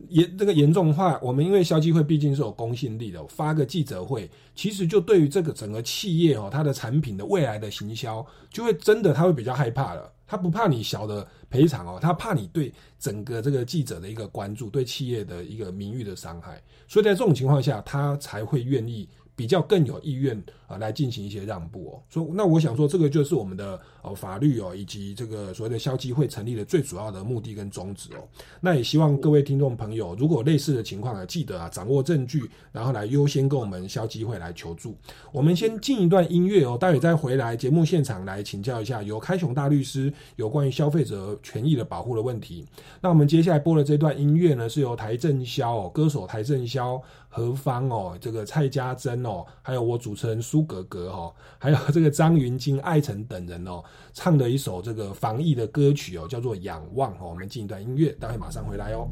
[0.08, 10.12] 严这个严重化，我们因为消基会毕竟是有公信力的，发个记者会，其实就对于这个整个企业哦，它的产品的未来的行销，就会真的他会比较害怕了。
[10.26, 16.62] 他不怕你小的赔偿哦，他怕你对整个这个记者的一个关注，对企业的一个名誉的伤害。
[16.88, 19.08] 所以在这种情况下，他才会愿意。
[19.36, 20.38] 比较更有意愿
[20.70, 28.22] 啊来进行一些让步哦，所以那我想说，这个就是我们的呃法律哦，以及这个所谓的消基会成立的最主要的目的跟宗旨哦。
[28.60, 34.94] 那也希望各位听众朋友，如果类似的情况啊，记得啊掌握证据，然后来优先跟我们消基会来求助。
[35.32, 42.64] 我们先进一段音乐哦，待会再回来节目现场来请教一下由开雄大律师有关于消费者权益的保护的问题。
[43.00, 47.02] 那我们接下来播的这段音乐呢，是由台正宵哦，歌手台正宵。
[47.32, 57.28] 何方哦，这个蔡家珍哦，还有我主持人苏格格哈，还有这个张云京、艾辰等人哦，唱的一首这个防疫的歌曲哦，叫做《仰望》哦。
[57.30, 59.08] 我们进一段音乐，待会马上回来哦。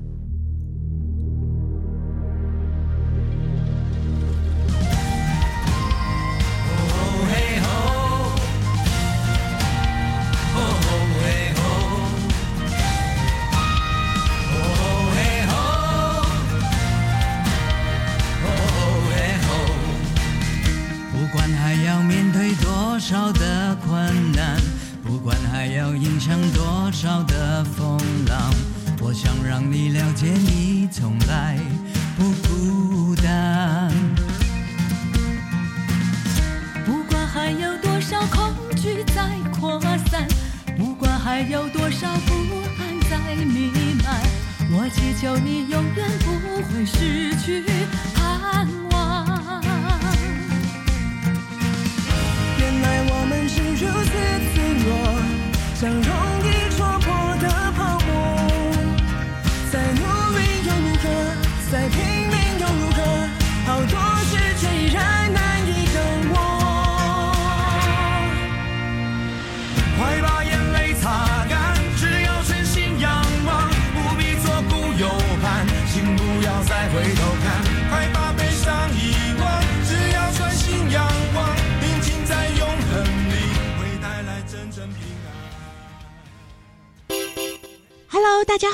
[22.99, 24.61] 多少的困难，
[25.05, 28.53] 不管还要迎向多少的风浪，
[29.01, 30.58] 我想让你了解，你。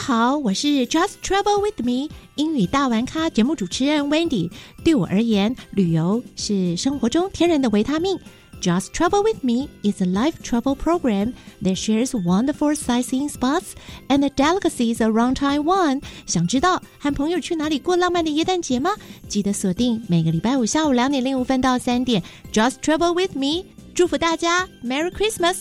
[0.07, 4.51] 好，我是 Just Travel with Me 英语大玩咖节目主持人 Wendy。
[4.85, 8.21] 对我而言，旅游是生活中天然的维他命。
[8.61, 13.73] Just Travel with Me is a life travel program that shares wonderful sightseeing spots
[14.09, 16.03] and the delicacies around Taiwan。
[16.27, 18.91] 想知道和朋友去哪里过浪漫的耶诞节吗？
[19.27, 23.65] 记得锁定每个礼拜五下午两点零五分到三点，Just Travel with Me。
[23.95, 25.61] 祝福大家 Merry Christmas！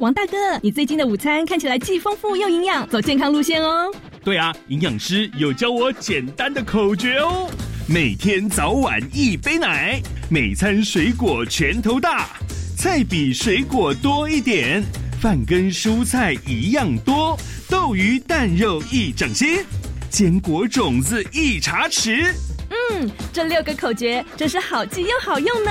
[0.00, 3.92] 王大哥，你最近的午餐看起来既丰富又营养，走健康路线哦。
[4.24, 7.50] 对啊，营养师有教我简单的口诀哦：
[7.86, 12.30] 每天早晚一杯奶，每餐水果拳头大，
[12.78, 14.82] 菜比水果多一点，
[15.20, 19.58] 饭跟蔬菜一样多，豆鱼蛋肉一整心，
[20.08, 22.32] 坚果种子一茶匙。
[22.70, 25.70] 嗯，这六个口诀真是好记又好用呢。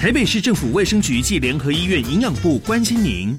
[0.00, 3.38] 台北市政府卫生局暨联合医院营养部关心您。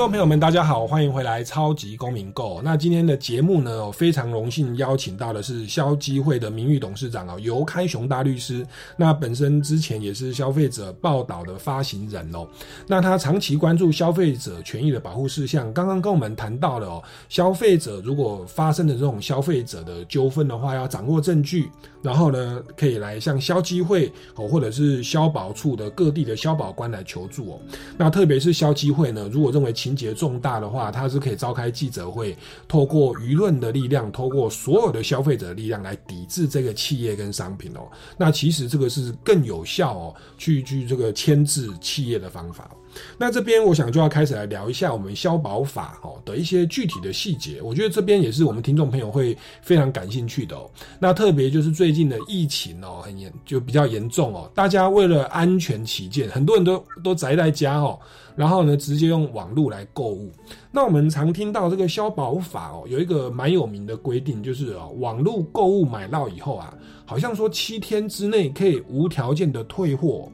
[0.00, 2.58] 众朋友们，大家好，欢迎回来《超级公民购》。
[2.62, 8.66] 那今天的节目呢，非常荣幸邀请到的是消基会的名誉董事长哦，尤开雄大律师。
[8.96, 12.48] 那本身之前也是消费者报道的发行人哦。
[12.86, 27.60] 那他长期关注消费者权益的保护事项，刚刚跟我们谈到了哦，消费者如果发生的这种消费者的纠纷的话，要掌握证据，然后呢，可以来向消基会哦，或者是消保处的各地的消保官来求助哦。
[27.98, 32.36] 那特别是消基会呢，如果认为情情节重大的话，他是可以召开记者会，
[32.68, 37.80] 透过舆论的力量，透过所有的消费者的力量来抵制这个企业跟商品哦。
[38.16, 42.70] 那其实这个是更有效哦，去去这个牵制企业的方法。
[43.18, 50.70] 那这边我想就要开始来聊一下我们消保法哦的一些具体的细节，我觉得这边也是我们听众朋友会非常感兴趣的哦。
[50.98, 57.98] 那特别就是最近的疫情哦，很严就比较严重哦，大家为了安全起见，很多人都都宅在家哦，
[58.36, 60.30] 然后呢直接用网络来购物。
[60.72, 66.72] 那我们常听到这个消保法哦，有一个蛮有名的规定，就是哦网络购物买到以后啊，
[67.04, 70.30] 好像说七天之内可以无条件的退货。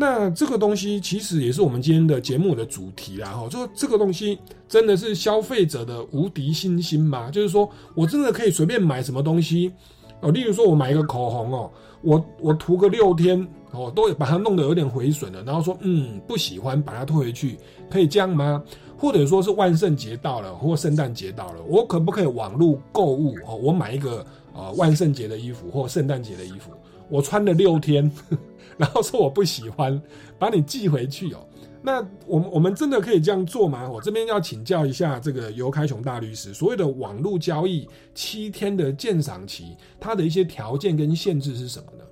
[0.00, 7.32] 那这个东西其实也是我们今天的节目的主题啦，哈，就这个东西真的是消费者的无敌信心吗？
[7.32, 9.72] 就是说我真的可以随便买什么东西
[10.20, 11.68] 哦，例如说我买一个口红哦，
[12.02, 17.58] 我我涂个六天哦，都把它弄得有点毁损了，然后说嗯不喜欢把它退回去，
[17.90, 18.62] 可以这样吗？
[18.96, 23.56] 或者说是万圣节到了或圣诞节到了，我可不可以网络购物哦？
[23.56, 26.70] 我买一个呃万圣节的衣服或圣诞节的衣服，
[27.08, 28.08] 我穿了六天。
[28.78, 30.00] 然后说我不喜欢，
[30.38, 31.44] 把你寄回去哦。
[31.80, 33.88] 那我们我们真的可以这样做吗？
[33.88, 42.04] 我这边要请教一下这个尤开雄大律师，所谓的网络交易七天的鉴赏期，它的一些条件跟限制是什么呢？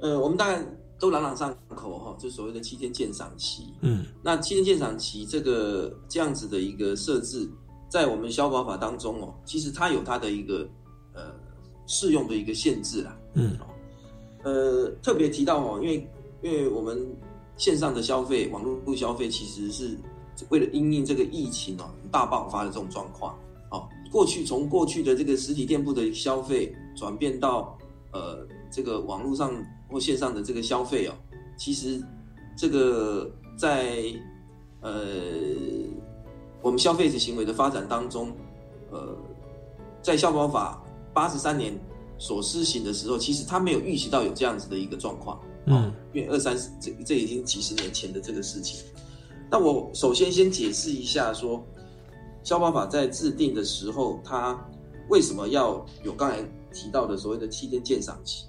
[0.00, 0.66] 呃，我们当然
[0.98, 3.72] 都朗朗上口哈，就所谓的七天鉴赏期。
[3.82, 7.48] 嗯，那七天鉴赏期这个这样子的一个设置，
[7.88, 10.68] 在我们消保法当中哦，其实它有它的一个
[11.14, 11.32] 呃
[11.86, 13.16] 适用的一个限制啦。
[13.34, 13.56] 嗯。
[14.42, 16.08] 呃，特别提到哦，因为
[16.40, 17.06] 因为我们
[17.56, 19.98] 线上的消费、网络消费，其实是
[20.48, 23.38] 为了因应这个疫情哦大爆发的这种状况
[23.70, 23.86] 哦。
[24.10, 27.76] 过去从过去的这个实体店铺的消费转变到
[28.12, 29.52] 呃这个网络上
[29.90, 31.12] 或线上的这个消费哦，
[31.58, 32.02] 其实
[32.56, 34.02] 这个在
[34.80, 35.04] 呃
[36.62, 38.32] 我们消费者行为的发展当中，
[38.90, 39.14] 呃，
[40.00, 41.78] 在消保法八十三年。
[42.20, 48.78] 所施行的时候，其实他没有预期到有这样子的一个状况，嗯，因为二三十这这已经几十年前的这个事情。
[49.50, 51.64] 那我首先先解释一下，说
[52.44, 54.56] 消保法在制定的时候，它
[55.08, 58.44] 为什么要有刚才提到的所谓的七天鉴赏期，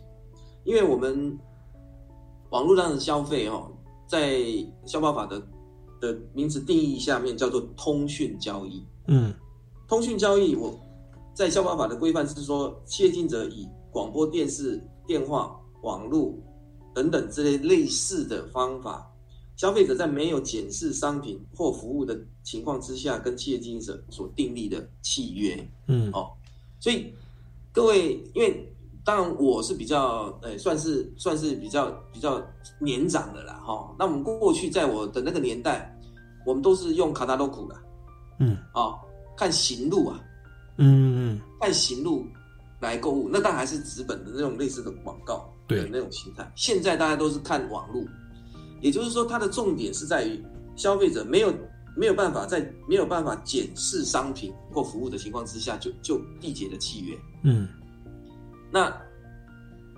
[0.66, 1.40] 因为我们
[2.50, 3.72] 网络上的消费哦，
[4.06, 4.44] 在
[4.86, 5.42] 消保法的
[6.02, 8.86] 的名词定义下面叫做通讯交易。
[9.08, 9.34] 嗯
[9.88, 10.80] 通讯交易，我
[11.34, 16.34] 在消保法的规范是说，经营者以广播电视、电话、网络
[16.94, 19.10] 等等之类类似的方法，
[19.56, 25.70] 消费者在没有检视商品或服务的情况之下，跟企业经营者所订立的契约。
[25.88, 26.12] 嗯。
[26.12, 26.32] 哦，
[26.80, 27.14] 所以
[27.72, 32.42] 各位，因为当然我是比较，呃，算是算是比较比较
[32.80, 35.98] 年长的啦，哈、那我们过去在我的那个年代，
[36.46, 37.76] 我们都是用卡达洛库的，
[38.40, 38.58] 嗯。
[38.74, 39.00] 哦，
[39.36, 40.20] 看行路啊，
[40.82, 42.26] 嗯嗯，看行路
[42.80, 46.52] 来购物，那当然还是纸本的那种类似的广告对的那种形态。
[46.56, 48.04] 现在大家都是看网络，
[48.82, 50.44] 也就是说，它的重点是在于
[50.76, 51.54] 消费者没有
[51.96, 57.18] 没有办法在没有办法检视商品或服务的情况之下，就就缔结的契约。
[57.44, 57.68] 嗯
[58.72, 58.86] 那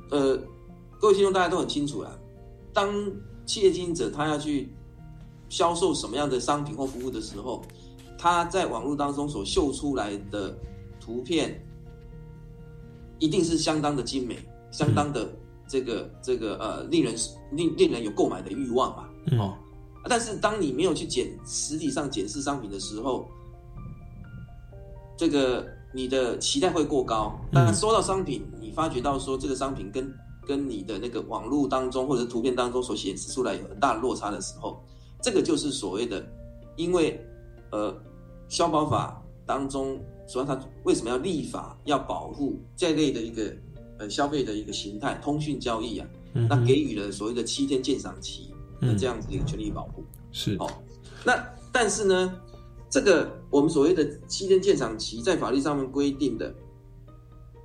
[0.10, 0.38] 呃，
[1.00, 2.12] 各位听众大家都很清楚啦，
[2.74, 2.92] 当
[3.46, 4.74] 企业经营者他要去
[5.50, 7.64] 销售什么样的商品或服务的时候，
[8.18, 10.58] 他在网络当中所秀出来的
[11.04, 11.62] 图片，
[13.20, 14.38] 一定是相当的精美，
[14.72, 15.28] 相当的
[15.68, 17.14] 这个这个呃，令人
[17.52, 19.10] 令令人有购买的欲望嘛。
[19.28, 19.58] 嗯哦，
[20.08, 23.28] 但是当你没有去检实体上检视商品的时候，
[25.18, 30.14] 这个你的期待会过高，但收到商品，你发觉到说这个商品跟
[30.48, 34.82] 跟你的那个网络当中或者图片当中所显示出来有很大的落差的时候，
[35.22, 36.26] 这个就是所谓的，
[36.78, 37.20] 因为
[37.72, 37.94] 呃，
[38.50, 43.54] 消保法当中，所以它为什么要立法要保护这类的一个
[44.00, 50.04] 呃消费的一个形态，通讯交易啊，嗯那给予了所谓的七天鉴赏期的这样子的一个权利保护。
[50.32, 50.56] 是。
[50.60, 50.70] 哦，
[51.24, 52.40] 那但是呢，
[52.90, 56.54] 这个我们所谓的七天鉴赏期，在法律上面规定的，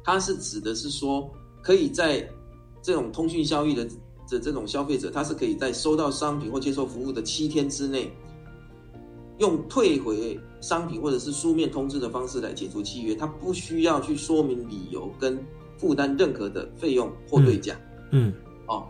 [0.05, 1.31] 它是指的是说，
[1.63, 2.29] 可以在
[2.83, 3.85] 这种通讯交易的
[4.29, 8.13] 的这种消费者，他是可以在收到商品或接受服务的七天之内，
[9.39, 15.39] 用退回商品或者是书面通知的方式来解除契约，他不需要去说明理由跟
[15.77, 17.77] 负担任何的费用或对价。
[18.11, 18.33] 嗯
[18.67, 18.87] 哦，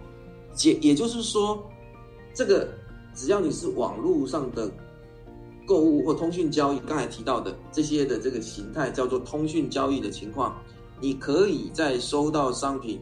[0.65, 1.63] 也也就是说，
[2.33, 2.69] 这个
[3.15, 4.71] 只要你是网络上的
[5.67, 10.57] 购物或通讯交易，刚才提到的这些的这个形态叫做通讯交易的情况，
[11.01, 12.99] 你可以在收到商品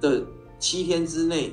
[0.00, 0.24] 的
[0.58, 1.52] 七天之内，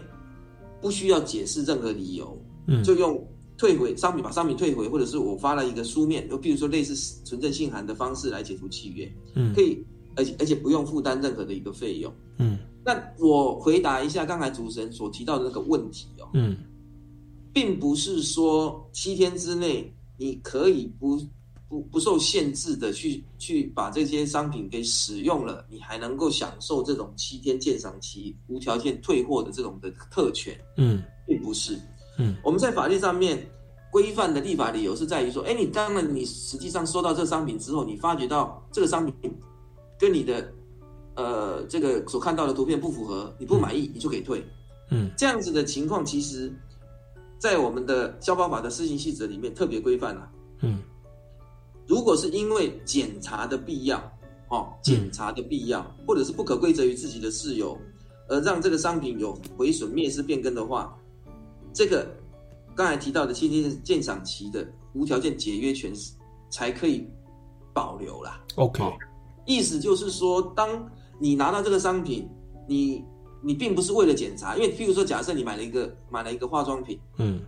[0.80, 3.22] 不需要解释任何理由，嗯就用
[3.60, 6.96] 退回商品把商品退回，或者是我发了一个书面，就比如说类似
[7.26, 9.54] 存证信函的方式来解除契约，嗯。
[9.54, 9.84] 可以，
[10.16, 12.12] 而且而且不用负担任何的一个费用。
[12.38, 12.58] 嗯。
[12.86, 16.56] 那我回答一下刚才主持人所提到的那个问题哦，嗯。
[17.52, 21.20] 并不是说七天之内你可以不
[21.68, 31.04] 不不受限制的去去把这些商品给使用了，你还能够享受这种七天鉴赏期无条件退货的这种的特权，嗯。
[31.28, 31.78] 并不是。
[32.20, 32.36] 嗯。
[32.44, 33.50] 我们在法律上面
[33.92, 39.34] 规范的立法理由是在于说，哎，你当然你实际上收到这商品之后，你发觉到这个商品
[39.98, 40.54] 跟你的
[41.16, 44.46] 呃这个所看到的图片不符合，你不满意，你就可以退。
[44.92, 45.10] 嗯。
[45.18, 46.54] 这样子的情况，其实，
[47.40, 50.30] 在我们的消保法的施行细则里面特别规范了。
[50.62, 50.80] 嗯。
[51.88, 53.98] 如果是因为检查的必要，
[54.50, 57.76] 哦，检查的必要，或者是不可归责于自己的事由，
[58.28, 60.96] 而让这个商品有毁损、灭失、变更的话，
[61.80, 62.14] 这个
[62.76, 65.94] 刚才提到的七天鉴赏期的无条件解约权
[66.50, 67.08] 才可以
[67.74, 68.44] 保留啦。
[68.58, 68.98] ，OK，好
[69.46, 72.28] 意思就是说，当你拿到这个商品，
[72.68, 73.02] 你
[73.42, 77.40] 你并不是为了检查，因为譬如说，假设你买了一个买了一个化妆品，嗯。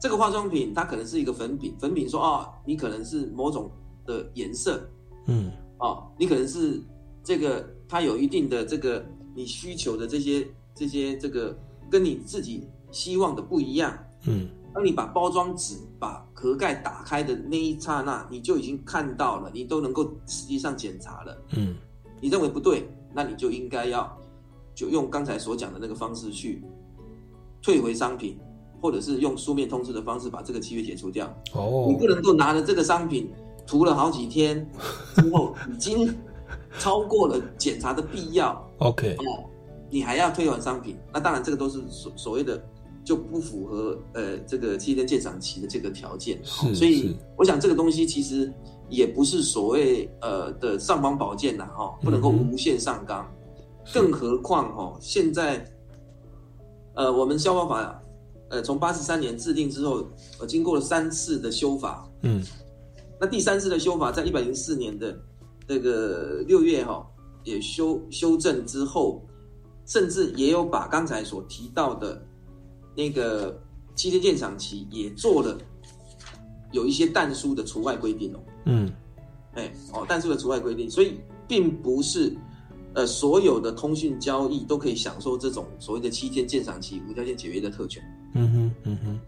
[0.00, 3.70] 这个化妆品它可能是一个粉饼，粉饼说哦，你可能是某种
[4.04, 4.90] 的颜色。
[5.26, 5.52] 嗯。
[5.78, 6.82] 哦，你可能是
[7.22, 11.56] 这个它有一定的这个你需求的这些这些这个
[11.88, 13.96] 跟你自己希望的不一样。
[14.26, 21.36] 嗯当你把包装纸、把壳盖打开的那一刹那，你就已经看到了，你都能够实际上检查了。
[21.56, 21.76] 嗯
[22.20, 24.16] 你认为不对，那你就应该要
[24.74, 26.62] 就用刚才所讲的那个方式去
[27.60, 28.38] 退回商品，
[28.80, 31.26] 或者是用书面通知的方式把这个契约解除掉。
[31.54, 33.32] 哦你不能够拿着这个商品
[33.66, 34.68] 涂了好几天
[35.16, 36.14] 之后，已经
[36.78, 39.44] 超过了检查的必要，OK，哦，
[39.90, 42.62] 你还要退还商品，那当然这个都是所所谓的
[43.08, 46.38] 就不符合呃这个七天鉴赏期的这个条件。
[46.44, 48.52] 是所以我想这个东西其实
[48.90, 53.26] 也不是所谓呃的尚方宝剑呐，哈，不能够无限上纲。
[53.94, 55.66] 更何况哈，现在
[56.96, 58.02] 呃我们消防法
[58.50, 60.06] 呃从八十三年制定之后，
[60.38, 62.44] 呃经过了三次的修法，嗯
[63.18, 65.18] 那第三次的修法在一百零四年的
[65.66, 67.06] 这个六月哈，
[67.42, 69.26] 也修修正之后，
[69.86, 72.22] 甚至也有把刚才所提到的
[72.98, 73.56] 那个
[73.94, 75.56] 七天鉴赏期也做了
[76.72, 78.40] 有一些但书的除外规定哦。
[78.64, 78.92] 嗯
[79.54, 81.14] 哎，哦，但书的除外规定，所以
[81.46, 82.36] 并不是
[82.94, 88.02] 呃所有的通讯交易都可以享受这种所谓的七天鉴赏期无条件解约的特权。
[88.34, 89.20] 嗯哼嗯哼。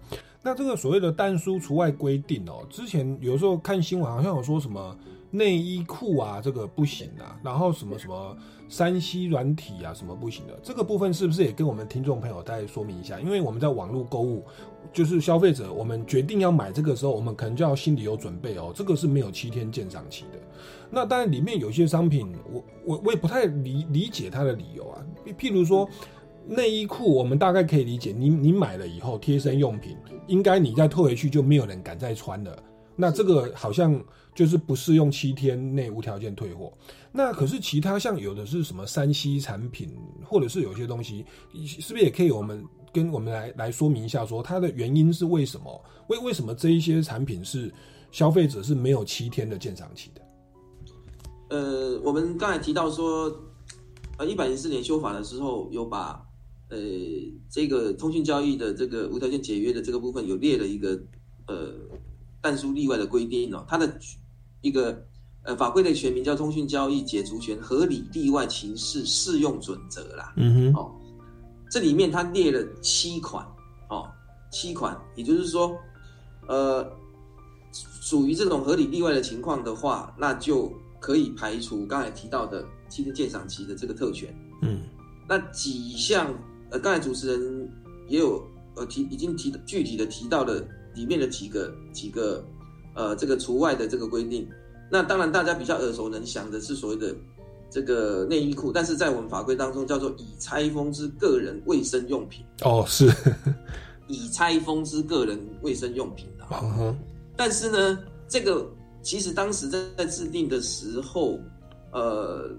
[0.42, 4.96] 那这个所谓的但书除外规定哦，之前有时候看新闻好像有说什么
[5.30, 8.36] 内衣裤啊，这个不行啊，然后什么什么
[8.70, 13.20] 山西软体啊，什么不行的，这个部分是不是也跟我们听众朋友再说明一下？
[13.20, 14.42] 因为我们在网络购物，
[14.92, 20.38] 就是消费者，我们决定要买这个时候，我们可能就要心里有准备哦，这个是没有七天鉴赏期的。
[20.88, 25.04] 那当然里面有些商品，我我我也不太理理解它的理由啊，
[25.38, 25.86] 譬如说。
[26.46, 29.96] 内衣裤我们大概可以理解，你你买了以后贴身用品，
[30.26, 32.58] 应该你再退回去就没有人敢再穿了。
[32.96, 34.02] 那这个好像
[34.40, 36.72] 就是不适用七天内无条件退货。
[37.12, 41.26] 那可是其他像有的是什么三 C 产品，或者是有些东西，
[41.66, 45.84] 是不是也可以我们跟我们来来说明一下，说它的原因是为什么？
[46.08, 47.70] 为为什么这一些产品是
[48.10, 50.22] 消费者是没有七天的鉴赏期的？
[51.50, 53.30] 呃，我们刚才提到说，
[54.16, 56.26] 呃，一百零四年修法的时候有把。
[56.70, 56.78] 呃，
[57.50, 60.90] 这个通讯交易的这个无条件解约的这个部分有列了一个
[61.48, 61.74] 呃
[62.40, 63.92] 但书例外的规定哦，它的
[64.60, 65.04] 一个
[65.42, 70.32] 呃法规的全名叫《通讯交易解除权合理例外情事适用准则》啦。
[70.36, 70.92] 嗯哼，哦，
[71.70, 73.46] 这里面它列了七款
[73.88, 74.08] 哦，
[74.50, 75.76] 七款，也就是说，
[76.48, 76.90] 呃，
[77.72, 84.34] 属于这种合理例外的情况的话，那就可以排除刚才提到的七天鉴赏期的这个特权。
[84.62, 84.82] 嗯，
[85.28, 86.34] 那几项。
[86.72, 87.68] 呃，刚才主持人
[88.06, 88.40] 也有
[88.76, 92.44] 呃提，已经提具体的提到了里面的几个几个
[92.94, 94.48] 呃这个除外的这个规定。
[94.90, 97.14] 那当然大家比较耳熟能详的是所谓的
[97.70, 102.44] 这个内衣裤，但是在我们法规当中叫做已拆封之个人卫生用品。
[102.62, 103.08] 哦，是
[104.08, 106.96] 已拆封之个人卫生用品的。
[107.36, 108.68] 但是呢，这个
[109.02, 111.38] 其实当时在在制定的时候，
[111.92, 112.50] 呃。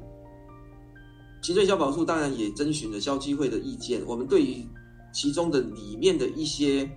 [1.43, 3.99] 行政消保处当然也征询了消基会的意见。
[4.05, 4.63] 我们对于
[5.11, 6.87] 其中的里面的一些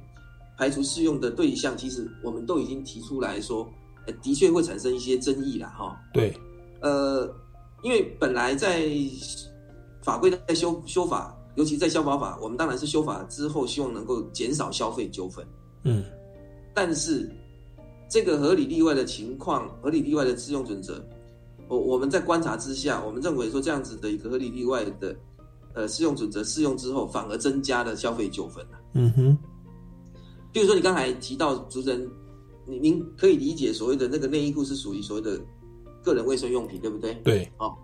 [0.56, 3.68] 排除适用的对象，其实我们都已经提出来说，
[4.22, 6.00] 的确会产生一些争议了哈。
[6.12, 6.36] 对，
[6.80, 7.28] 呃，
[7.82, 8.88] 因为本来在
[10.02, 15.46] 法规在修修法，尤其在消保法，我们当然是修法之后希望能够减少消费纠纷。
[15.84, 16.04] 嗯，
[16.72, 17.30] 但是
[18.08, 21.04] 这个合理例外的情况，合理例外的适用准则。
[21.66, 25.16] 我我们在观察之下，我们认为说这样子的一个合理例外的，
[25.72, 29.38] 呃，适用准则适用之后，反而增加了消费纠纷嗯哼，
[30.54, 32.10] 比如说你刚才提到主持人，
[32.64, 35.38] 您您可以理解所谓的那个内衣裤是属于所谓的
[36.00, 37.12] 个人卫生用品，对不对？
[37.24, 37.52] 对。
[37.58, 37.74] 哦，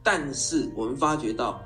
[0.00, 1.60] 但是我们发觉到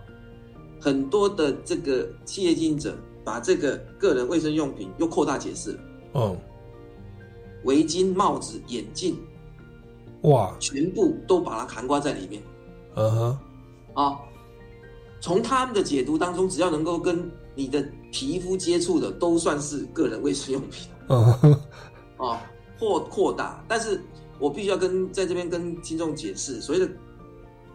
[0.80, 5.80] 很多的这个企业经营者把这个个人卫生用品又扩大解释了。
[6.12, 6.36] 哦，
[7.64, 9.16] 围巾、帽子、眼镜。
[10.22, 10.56] 哇！
[10.58, 12.42] 全部都把它含挂在里面，
[12.96, 13.38] 嗯哼，
[13.94, 14.18] 啊，
[15.20, 21.52] 从他们的解读当中，只要能够跟你的皮肤接触的，都算是个人卫生用品，嗯哼，
[22.16, 22.40] 啊，
[22.78, 23.64] 或扩大。
[23.66, 24.00] 但是
[24.38, 26.88] 我必须要跟在这边跟听众解释，所谓的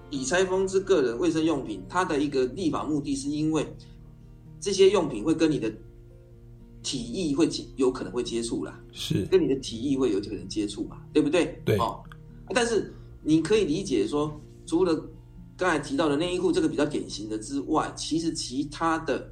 [0.09, 3.75] 已拆封之个人卫生用品，它的一个立法目的是因为
[4.61, 5.69] 这些用品会跟你的
[6.81, 11.61] 体液会接，有可能会接触啦，是跟你的体液会有可能接触嘛，对不对？
[11.65, 12.01] 对，哦。
[12.53, 14.34] 但是你可以理解说，
[14.65, 14.95] 除了
[15.57, 19.29] 刚才提到的内衣裤这个比较典型的之外，其实其他的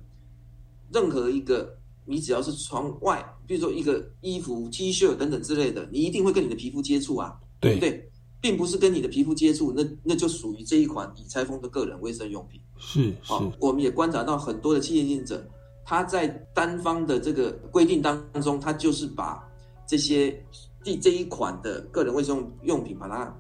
[0.94, 1.76] 任何一个，
[2.06, 8.10] 你只要是穿外，比如说一个衣服、T 恤等等之类的，你一定会跟你的皮肤接触啊，对不对？
[8.40, 12.60] 并不是跟你的皮肤接触，那那就属于这一款已拆封的个人卫生用品。
[12.78, 15.48] 是是，我们也观察到很多的企业经营者，
[15.86, 19.44] 他在单方的这个规定当中，他就是把
[19.88, 20.44] 这些。
[20.84, 23.32] 第这一款的个人卫生用品，把它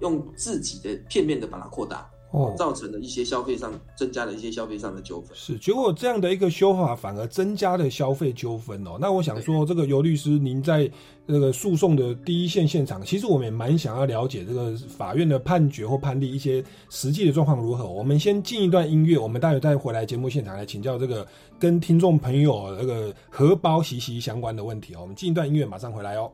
[0.00, 5.30] 用自己的片面的把它扩大，哦，造成了一些消费上增加了一些消费上的纠纷。
[5.34, 8.96] 是，结果这样的一个修法反而增加了消费纠纷哦。
[8.98, 10.90] 那我想说，这个尤律师，您在
[11.28, 17.86] 这个诉讼的第一线现场，其实我们也蛮想要了解这个法院的判决或判例一些实际的状况如何。
[17.86, 21.26] 我们先进一段音乐，我们待会再回来节目现场来请教这个
[21.58, 25.00] 跟听众朋友那个荷包息息相关的问题哦。
[25.02, 26.32] 我们进一段音乐，马上回来哦。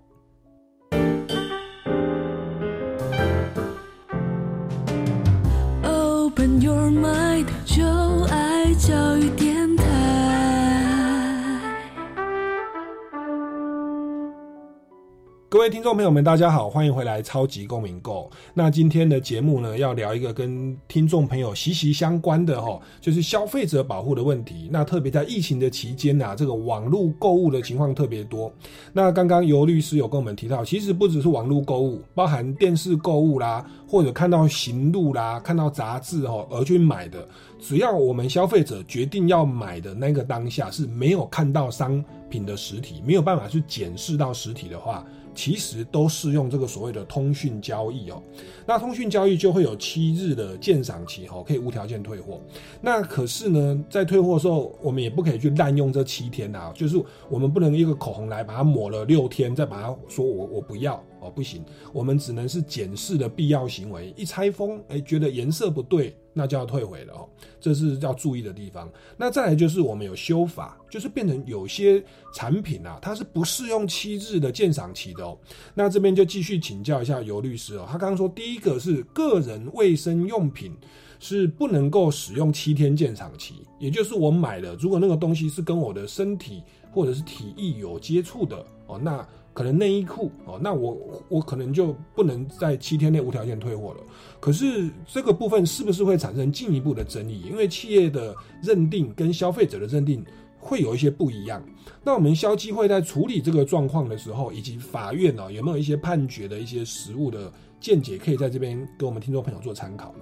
[15.68, 18.26] 位听众朋友们，大家好，欢迎回来《超级公民购》。
[18.54, 24.70] 那今天的节目呢，要聊一个跟听众朋友息息相关的哈，就是消费者保护的问题。
[24.72, 28.50] 那特别在疫情的期间呐、这个网络购物的情况特别多。
[28.94, 37.28] 那刚刚尤律师有跟我们提到，其实不只是网络购物，包含电视购物啦，或者看到行路啦、看到杂志哈而去买的，
[37.60, 45.04] 只要我们消费者决定要买的那个当下是没有看到商品的实体，没有办法去检视到实体的话。
[45.38, 48.20] 其实都适用这个所谓的通讯交易哦。
[48.68, 52.38] 那通讯交易就会有七日的鉴赏期哦，可以无条件退货。
[52.82, 61.64] 那可是呢，在退货的时候，我们也不可以去滥用这七天呐、就是我们不能一个口红来把它抹了六天，再把它说我我不要哦，不行。
[61.94, 64.12] 我们只能是检视的必要行为。
[64.14, 67.26] 一拆封，哎，觉得颜色不对，那就要退回了哦。
[67.58, 68.86] 这是要注意的地方。
[69.16, 72.04] 那再来就是我们有修法，就是变成有些
[72.34, 75.36] 产品啊，它是不适用七日的鉴赏期的哦。
[75.74, 77.86] 那这边就继续请教一下尤律师哦。
[77.90, 80.72] 他刚刚说，第一一个是个人卫生用品
[81.20, 90.98] 是不能够使用七天鉴赏期，也就是我买了，如果那个东西是跟我的身体或者是体液有接触的哦，那可能内衣裤哦，那我
[91.28, 94.00] 我可能就不能在七天内无条件退货了。
[94.40, 97.42] 可是这个部分是不是会产生进一步的争议？
[97.42, 100.24] 因为企业的认定跟消费者的认定
[100.58, 101.62] 会有一些不一样。
[102.04, 110.20] 那我们消基会在处理这个状况的时候，以及法院呢、有没有一些判决的一些实务的见解，可以在这边给我们听众朋友做参考呢？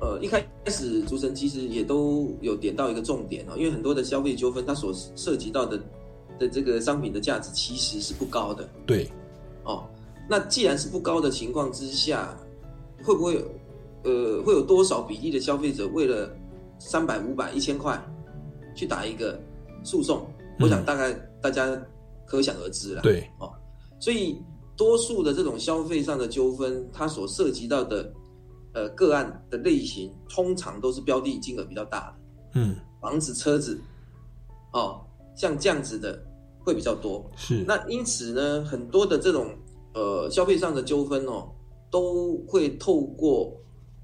[0.00, 5.80] 呃，一开始主持人其实也都有点到一个重点哦，因为很多的消费纠纷，它所涉及到的
[6.38, 9.10] 的这个商品的价值其实是不高的对，
[9.64, 9.84] 哦。
[10.30, 12.36] 那既然是不高的情况之下，
[13.02, 13.40] 会不会有
[14.04, 16.30] 呃会有多少比例的消费者为了
[16.78, 18.00] 三百、五百、一千块
[18.76, 19.40] 去打一个
[19.82, 20.24] 诉讼？
[20.60, 21.66] 我想大概大家
[22.24, 23.02] 可想而知了。
[23.02, 23.50] 对，哦，
[23.98, 24.40] 所以
[24.78, 28.10] 多数的这种消费上的纠纷，它所涉及到的
[28.72, 33.78] 呃个案的类型，通常都是标的金额比较大的，嗯，房子、车子，
[34.72, 35.04] 哦，
[35.34, 36.24] 像这样子的
[36.60, 37.28] 会比较多。
[37.36, 39.52] 是，那因此呢，很多的这种
[39.94, 41.50] 呃消费上的纠纷哦，
[41.90, 43.52] 都会透过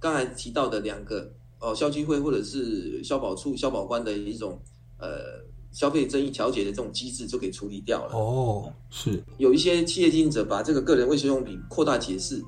[0.01, 4.61] 刚才提到的两个哦消基会或者是消保处消保官的一种
[4.99, 5.44] 呃
[5.75, 8.17] 消费争议调解的这种机制就可以处理掉了。
[8.17, 12.41] 哦，是，有一些企业经营者把这个个人卫生用品扩大解释，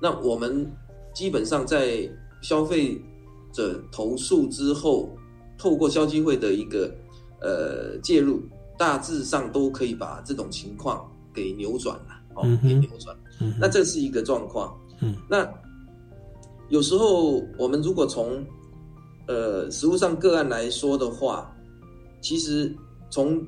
[0.00, 0.70] 那我们
[1.12, 2.08] 基本上在
[2.40, 2.96] 消费
[3.52, 5.10] 者投诉之后，
[5.58, 6.88] 透过消基会的一个
[7.40, 8.40] 呃介入，
[8.78, 13.16] 大致上都可以把这种情况给扭转了，哦嗯，给扭转。
[13.40, 14.72] 嗯，那这是一个状况。
[15.00, 15.48] 嗯，那
[16.68, 18.44] 有时候我们如果从
[19.26, 21.52] 呃实物上个案来说的话，
[22.20, 22.74] 其实
[23.10, 23.40] 从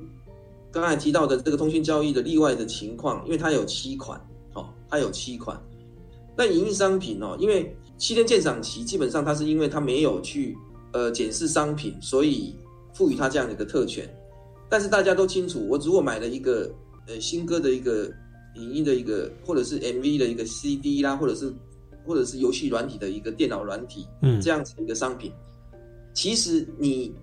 [0.71, 4.19] 刚才提到的这个通讯交易的例外的情况，因为它有七款，
[4.53, 5.61] 哦，它有七款。
[6.37, 10.57] 那影音商品哦，因为七天鉴赏期，基本上它是因为它没有去
[10.93, 12.55] 呃检视商品，所以
[12.93, 14.09] 赋予它这样的一个特权。
[14.69, 16.73] 但是大家都清楚，我如果买了一个
[17.07, 18.09] 呃新歌的一个
[18.55, 21.53] 影音的一个，或者是 MV 的一个 CD 啦，或者是
[22.05, 25.31] 或者是游戏软体的一个电脑软体，嗯这样子的一个商品，
[26.13, 27.13] 其实你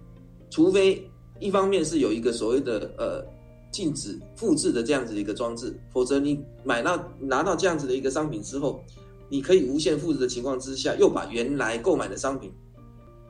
[0.50, 1.10] 除非
[1.40, 3.24] 一方面是有一个所谓的呃
[3.70, 8.82] 禁止复制的这样子的一个装置，否则你买到拿到这样子的一个商品之后，
[9.28, 12.52] 你可以无限复制的情况之下，又把原来购买的商品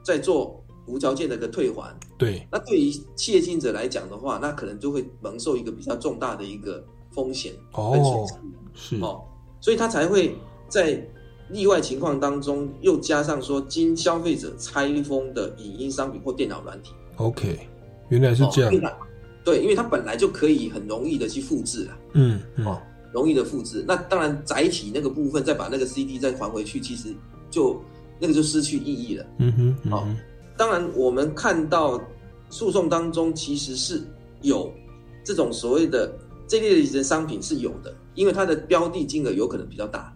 [0.03, 8.27] 再做无条件的一个退还，对，那对于企业经营者来讲的话，那可能就会蒙受一个比较重大的一个风险跟损哦。，
[8.75, 9.23] 是，哦，
[9.61, 10.35] 所以他才会
[10.69, 11.07] 在
[11.51, 16.93] 例外情况当中又加上说，经消费者拆封的影音商品或电脑软体。
[17.17, 17.69] OK，
[18.09, 18.99] 原来是这样。
[19.45, 22.67] 对，因为它本来就可以很容易的去复制啊，嗯嗯。
[22.67, 22.83] 哦，
[23.13, 23.83] 容易的复制。
[23.89, 27.15] 那当然载体那个部分再把那个 CD 再还回去，其实
[27.51, 27.81] 就
[28.19, 29.27] 那个就失去意义了。
[29.39, 30.17] 嗯哼，嗯哦哼，
[30.57, 31.99] 当然，我们看到
[32.51, 34.03] 诉讼当中其实是
[34.43, 34.71] 有
[35.25, 36.13] 这种所谓的
[36.47, 40.15] 这类的商品是有的，因为它的标的金额有可能比较大，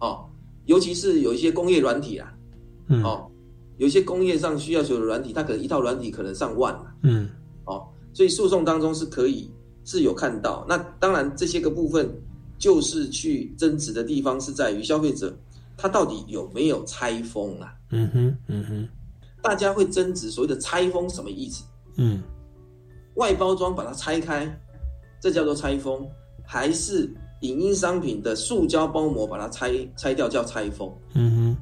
[0.00, 0.26] 哦，
[0.66, 2.34] 尤其是有一些工业软体啊，
[2.88, 3.02] 嗯。
[3.04, 3.30] 哦，
[3.78, 7.28] 有些工业上需要求的软体，它可能一套软体可能上万啊嗯
[7.64, 9.50] 哦，所以诉讼当中是可以
[9.84, 10.64] 是有看到。
[10.68, 12.08] 那当然这些个部分
[12.58, 15.36] 就是去争执的地方是在于消费者
[15.76, 17.74] 他到底有没有拆封啊？
[17.90, 18.88] 嗯哼嗯哼
[19.42, 21.64] 大家会争执所谓的拆封什么意思？
[21.96, 22.22] 嗯
[23.16, 24.60] 外包装把它拆开，
[25.20, 26.08] 这叫做拆封，
[26.44, 27.12] 还是
[27.42, 30.92] 影音商品的塑胶包膜把它拆拆掉叫拆封？
[31.14, 31.56] 嗯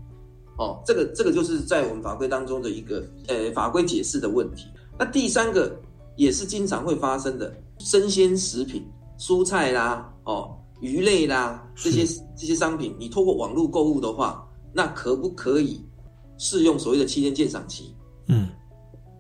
[0.62, 4.68] 哦，这个这个就是在我们法规当中的一个呃法规解释的问题。
[4.96, 5.76] 那第三个
[6.16, 8.86] 也是经常会发生的，生鲜食品、
[9.18, 12.04] 蔬菜啦，哦，鱼类啦这些
[12.36, 15.84] 这些商品，你透过网络购物的话，那可不可以
[16.38, 17.92] 适用所谓的七天鉴赏期？
[18.28, 18.48] 嗯，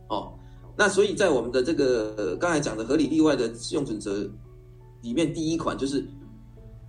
[0.08, 0.32] 哦，
[0.76, 4.30] 那所以在我们的这个呃刚才讲的合理例外的适用准则
[5.00, 6.06] 里面，第一款就是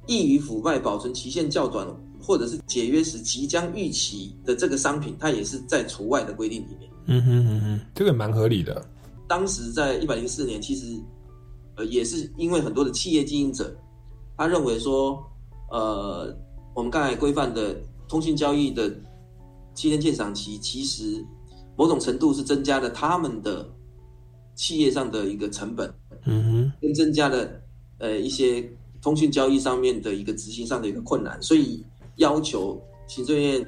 [0.05, 1.87] 易于腐败、保存期限较短，
[2.24, 6.89] 或者是解约时即将逾期的这个商品，它也是在除外的规定里面。
[7.05, 8.84] 嗯哼嗯哼，这个蛮合理的。
[9.28, 10.97] 当时在一百零四年，其实
[11.76, 13.76] 呃也是因为很多的企业经营者，
[14.38, 15.21] 他认为说，
[15.69, 16.34] 呃，
[16.74, 17.76] 我们刚才规范的
[18.07, 18.89] 通信交易的
[19.76, 21.21] 七天鉴赏期，其实
[21.76, 23.69] 某种程度是增加了他们的
[24.55, 25.93] 企业上的一个成本，
[26.26, 27.49] 嗯哼，跟增加了
[27.97, 28.63] 呃一些
[29.01, 31.84] 通讯交易上面的一个执行上的一个困难，所以
[32.18, 33.66] 要求行政院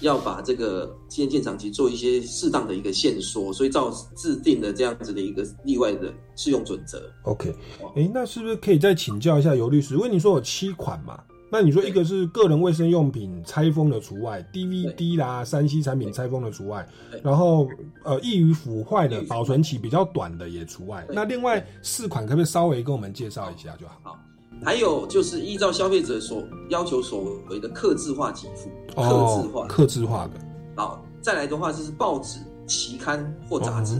[0.00, 7.00] 要把这个七天鉴赏期做一些适当的一个限缩，所以造制定了这样子的一个例外的适用准则。
[7.22, 7.54] OK，
[7.94, 9.94] 哎，那是不是可以再请教一下尤律师？
[9.94, 11.22] 因为你说有七款嘛，
[11.52, 16.84] 那你说一个是个人卫生用品拆封的除外，DVD 啦、三 C 产品拆封的除外，
[17.22, 17.68] 然后
[18.04, 21.06] 呃易于腐坏的、保存期比较短的也除外。
[21.10, 24.18] 那另外四款可不可以稍微跟我们介绍一下就好？
[24.64, 30.40] 还有就是依照消费者所要求所为的客制化给付，客哦制化，克制化的，
[30.76, 33.94] 好，再来的话就是报纸、期刊或杂志。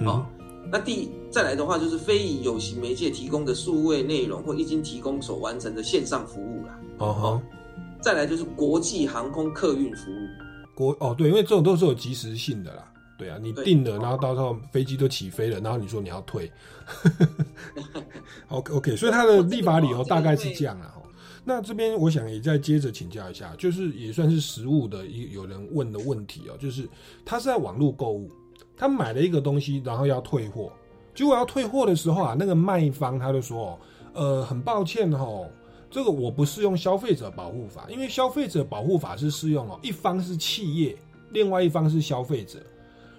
[0.00, 0.26] 嗯好，
[0.72, 6.80] 那第再来的话就是非以有形媒介提供的数位内容或一经提供所完成的线上服务啦。
[6.98, 7.42] 哦好，
[8.02, 10.74] 再来就是国际航空客运服务。
[10.74, 12.90] 国哦对，因为这种都是有及时性的啦。
[13.16, 16.50] 对啊，你定了，然后到时候飞机都起飞了，然后你说你要退，
[18.48, 20.92] OK OK，所以它的立法理由大概是这样啦。
[20.94, 21.00] 哈。
[21.44, 26.88] 那这边我想也再接着请教一下，就是也算是实物的一有人问的问题哦，就是
[27.24, 28.30] 他是在网络购物，
[28.76, 30.72] 他买了一个东西，然后要退货，
[31.14, 33.78] 结果要退货的时候啊，那个卖方他就说，
[34.14, 35.48] 呃，很抱歉哦，
[35.90, 40.96] 这个我不适用消费者保护法，因为消费者保护法是适用哦，一方是企业，
[41.30, 42.58] 另外一方是消费者。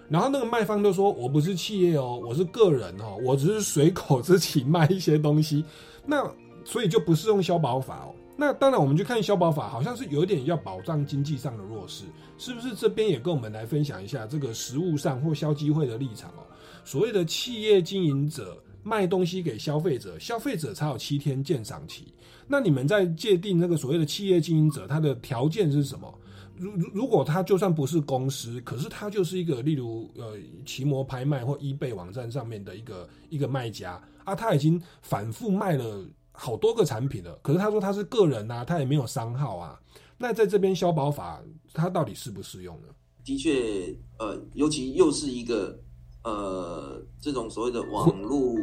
[0.08, 5.66] 然后那个卖方就说：“我不是企业哦，我是个人哦，我只是随口自己卖一些东西，
[6.06, 6.24] 那
[6.64, 8.14] 所以就不适用消保法哦。
[8.38, 12.04] 那当然，我们去看消保法，好像是有点要保障经济上的弱势，
[12.38, 12.76] 是不是？
[12.76, 16.44] 这边也跟我们来分享一下这个实务上或消基会的立场哦。
[16.84, 22.14] 所谓的企业经营者卖东西给消费者，消费者才有七天鉴赏期。
[22.46, 26.14] 那你们在界定那个所谓的企业经营者，他的条件是什么？
[26.58, 39.80] 如如如果他就算不是公司，可是他就是一个例如呃奇摩拍卖或 eBay 网站上面的一个一个卖家啊，他已经反复卖了好多个产品了，可是他说他是个人啊，他也没有商号啊，
[40.18, 41.42] 那在这边消保法
[41.74, 42.88] 它到底适不适用呢？
[43.24, 45.78] 的确，呃，尤其又是一个
[46.24, 48.56] 呃这种所谓的网络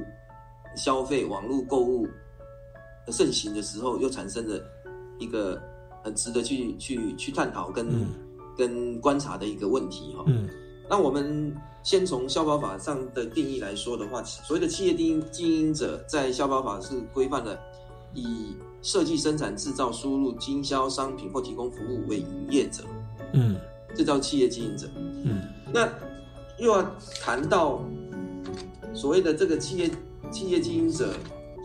[0.76, 2.07] 消费、网络购物
[3.09, 4.62] 盛行的时候，又产生了
[5.18, 5.61] 一个
[6.03, 7.86] 很值得去去去探讨跟、
[8.57, 10.24] 跟观察的一个问题哈。
[10.26, 10.48] 嗯
[10.90, 17.59] 那我们先从消保法上的定义来说的话，所谓的企业经营经营者，在消保法是规范了
[18.12, 22.82] 以设计、生产、制造、输入、经销商品或提供服务为营业者，
[23.32, 23.57] 嗯
[23.94, 24.86] 这叫企业经营者。
[25.24, 25.40] 嗯
[25.72, 25.88] 那
[26.59, 26.84] 又要
[27.22, 27.82] 谈到
[28.92, 29.90] 所谓的这个企业
[30.30, 31.14] 企业经营者，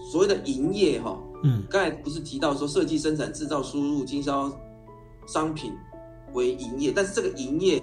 [0.10, 1.64] 所谓的营业哈，嗯。
[1.70, 4.52] 刚才不是提到说设计、生产、制造、输入、经销
[5.28, 5.74] 商品
[6.34, 7.82] 为营业，但是这个营业，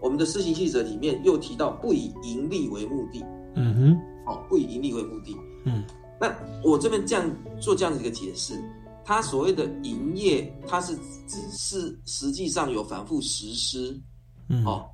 [0.00, 3.24] 我们的施行细则里面又提到不以盈利为目的，
[3.56, 4.00] 嗯哼。
[4.24, 5.36] 哦，不以盈利为目的。
[5.64, 5.82] 嗯
[6.20, 6.32] 那
[6.62, 7.28] 我这边这样
[7.60, 8.54] 做这样的一个解释，
[9.04, 10.96] 它所谓的营业，它是
[11.26, 14.00] 只是实际上有反复实施，
[14.48, 14.64] 嗯。
[14.64, 14.88] 哦，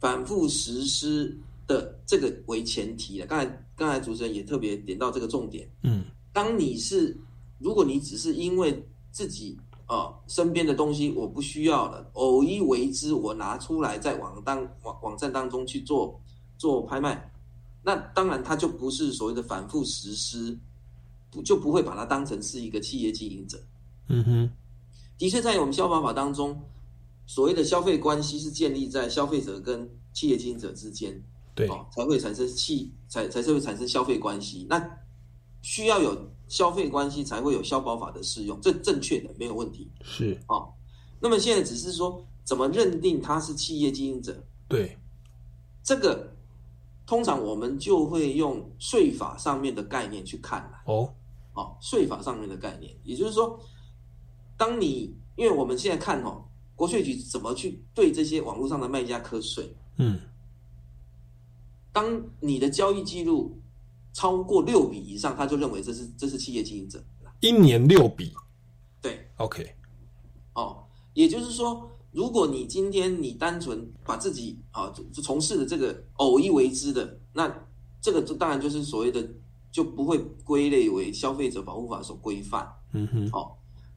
[0.00, 3.26] 反复实施的这个为前提的。
[3.26, 6.02] 刚才刚才主持人也特别点到这个重点，嗯。
[6.32, 7.16] 当你是
[7.58, 16.20] 如果你只是因为自己啊、呃身边的东西我不需要了，偶一为之，我拿出来在网当网网站当中去做
[16.56, 17.30] 做拍卖，
[17.82, 20.58] 那当然它就不是所谓的反复实施，
[21.30, 23.58] 不就不会把它当成是一个企业经营者。
[24.08, 24.50] 嗯哼
[25.16, 26.60] 的确，在我们消防法当中，
[27.26, 31.20] 所谓的消费关系是建立在消费者跟企业经营者之间，
[31.54, 34.66] 对哦，才会产生企才才是会产生消费关系。
[34.68, 34.80] 那
[35.62, 36.16] 需要有
[36.48, 39.90] 消费关系，才会有消保法的适用，这正确的没有问题。
[40.02, 40.36] 是。
[40.48, 40.72] 哦。
[41.20, 44.98] 那么现在只是说怎么认定他是企业经营者，对。
[45.82, 46.34] 这个
[47.06, 50.82] 通常我们就会用税法上面的概念去看了。
[50.86, 51.14] 哦。
[51.54, 53.58] 哦，税法上面的概念，也就是说，
[54.56, 56.44] 当你因为我们现在看哦，
[56.76, 60.20] 国税局怎么去对这些网络上的卖家课税，嗯。
[61.92, 63.58] 当你的交易记录
[64.12, 67.02] 超过六笔以上，他就认为这是这是企业经营者。
[67.40, 68.32] 一年六笔
[69.00, 69.74] 对，，OK，
[70.54, 70.84] 哦，
[71.14, 74.92] 也就是说，如果你今天你单纯把自己啊
[75.22, 77.52] 从事的这个偶一为之的，那
[78.00, 79.24] 这个就当然就是所谓的
[79.70, 82.68] 就不会归类为消费者保护法所规范。
[82.92, 83.52] 嗯哼，哦，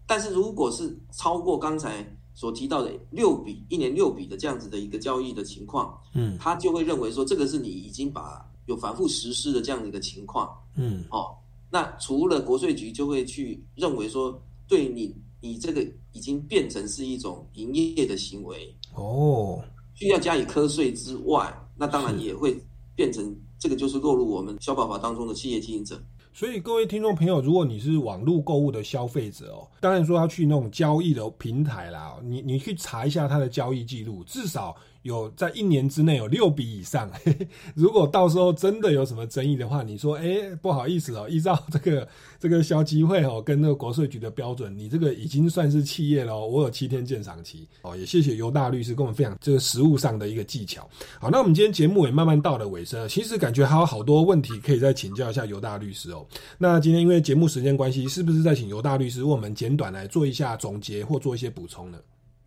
[0.06, 10.50] 但是如果是超过刚才所提到的六笔一年六笔的这样子的一个交易的情况，嗯他就会认为说这个是你已经把有反复实施的这样的一个情况。
[10.76, 11.36] 嗯哦，
[11.70, 19.62] 那除了国税局就会去认为说，对你你这个已经变成是一种营业的行为，哦，
[19.94, 22.58] 需要加以课税之外，那当然也会
[22.96, 26.02] 变成这个就是落入我们消保法当中的企业经营者。
[26.34, 34.74] 所以各位听众朋友，如果你是网络购物的消费者哦，当然说要去那种交易的平台啦，你你去查一下它的交易记录，至少
[35.04, 37.12] 有在一年之内有六笔以上。
[37.76, 42.08] 如果到时候真的有什么争议的话，你说哎、不好意思哦，依照这个
[42.40, 47.96] 这个消基会哦跟那个国税局的标准，你这个已经算是企业了，我有七天鉴赏期哦。
[47.96, 50.90] 也谢谢尤大律师跟我们分享这个实务上的一个技巧。
[51.20, 56.26] 好，那我们今天节目也慢慢到了尾声，其实感觉还有好多问题可以再请教一下尤大律师哦。
[56.58, 61.98] 那今天因为节目时间关系，是不是再请尤大律师为我们简短来做一下总结或做一些补充呢？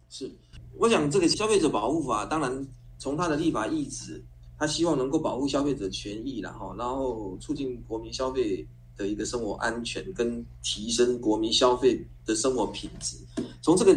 [0.09, 0.31] 是，
[0.79, 2.67] 我想这个消费者保护法，当然
[2.99, 4.23] 从它的立法意志，
[4.59, 8.67] 它希望能够保护消费者权益然后然后促进国民消费
[8.97, 13.17] 的一个生活安全，跟提升国民消费的生活品质。
[13.63, 13.97] 从这个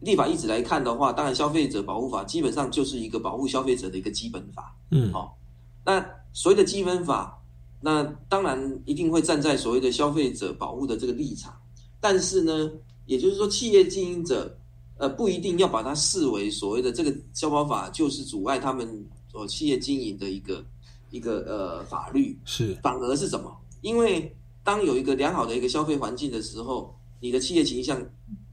[0.00, 4.74] 立法意志来看的话，当然消费者保护法基本上就是一个保护消费者的一个基本法。
[4.90, 5.36] 嗯好
[5.84, 7.42] 那所谓的基本法，
[7.80, 11.54] 那当然一定会站在所谓的消费者保护的这个立场，
[12.00, 12.70] 但是呢，
[13.06, 14.56] 也就是说，企业经营者
[15.02, 20.64] 呃不一定要把它视为所谓的这个消保法就是阻碍他们呃企业经营的一个
[21.10, 23.52] 一个呃法律，是反而是什么？
[23.80, 24.32] 因为
[24.62, 28.00] 当有一个良好的一个消费环境的时候，你的企业形象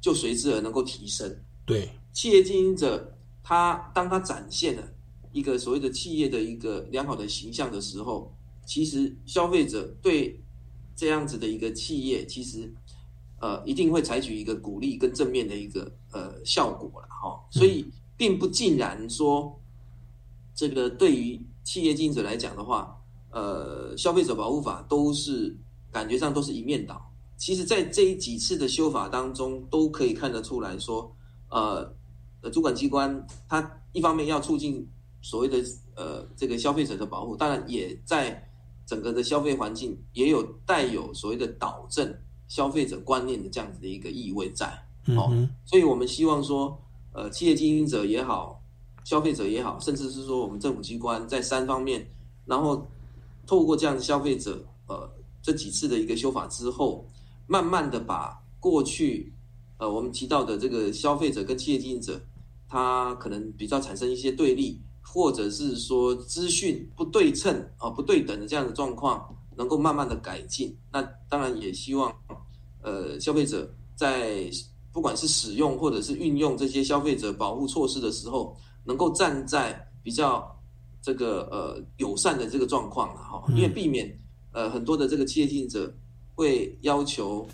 [0.01, 1.31] 就随之而能够提升。
[1.67, 4.83] 对，企业经营者他当他展现了
[5.31, 8.33] 一个所谓的企业的一个良好的形象的时候，
[8.65, 10.41] 其实消费者对
[10.95, 12.73] 这样子的一个企业，其实
[13.39, 17.85] 呃一定会采取一个鼓励跟正面的一个呃效果了哈、所以
[18.17, 19.59] 并不尽然说
[20.55, 22.95] 这个对于企业经营者来讲的话，
[23.31, 25.55] 呃，消费者保护法都是
[25.91, 27.05] 感觉上都是一面倒。
[27.37, 31.15] 其实，在这几次的修法当中，都可以看得出来说，
[31.49, 31.89] 呃，
[32.41, 34.85] 呃，主管机关它一方面要促进
[35.21, 35.63] 所谓的
[35.95, 38.45] 呃这个消费者的保护，当然也在
[38.85, 42.13] 整个的消费环境也有带有所谓的导正
[42.49, 44.77] 消费者观念的这样子的一个意味在。
[45.05, 46.77] 嗯，所以我们希望说，
[47.13, 48.61] 呃，企业经营者也好，
[49.05, 52.05] 消费者也好，甚至是说我们政府机关在三方面，
[52.45, 52.85] 然后
[53.47, 55.09] 透过这样的消费者，呃，
[55.41, 57.07] 这几次的一个修法之后，
[57.47, 59.33] 慢慢的把过去，
[59.77, 62.21] 呃，我们提到的这个消费者跟企业经营者，
[62.67, 70.73] 他可能比较产生一些对立，或者是说资讯不对称啊、不对等的这样的状况，能够慢慢的改进。
[70.89, 72.15] 那当然也希望，
[72.81, 74.49] 呃，消费者在
[74.93, 78.55] 不管是使用或者是运用这些消费者保护措施的时候，
[78.85, 80.49] 能够站在比较
[81.01, 84.17] 这个呃友善的这个状况了哈，因为避免
[84.53, 85.93] 呃很多的这个企业经营者
[86.35, 87.45] 会要求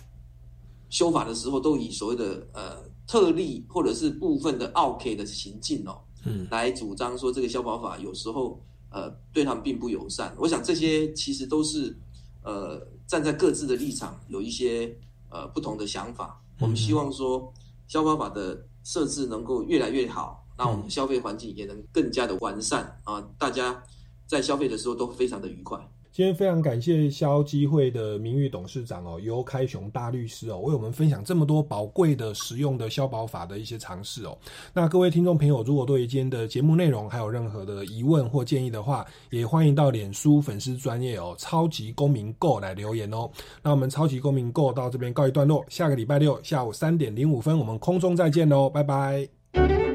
[0.88, 2.76] 修法的时候都以所谓的呃
[3.06, 8.60] 特例或者是部分的 OK 的行径哦，嗯，来主张说这个消保法有时候
[8.96, 10.34] 呃对他们并不友善。
[10.38, 11.94] 我想这些其实都是
[12.42, 14.96] 呃站在各自的立场有一些
[15.28, 16.40] 呃不同的想法。
[16.58, 17.52] 我们希望说
[17.86, 23.82] 消保法的设置能够越来越好，那我们消费环境也能更加的完善啊，大家
[24.26, 25.78] 在消费的时候都非常的愉快。
[26.16, 34.34] 今天非常感谢消基会的名誉董事长哦，尤开雄大律师哦，为我们分享这么多宝贵的、实用的消保法的一些常识哦。
[34.72, 43.30] 那各位听众朋友，如果对今天的节目内容还有任何的疑问或建议的话，也欢迎到脸书粉丝专业哦，超级公民购来留言哦。
[43.62, 49.85] 那我们超级公民购到这边告一段落，下个礼拜六下午三点零五分，我们空中再见喽，拜拜。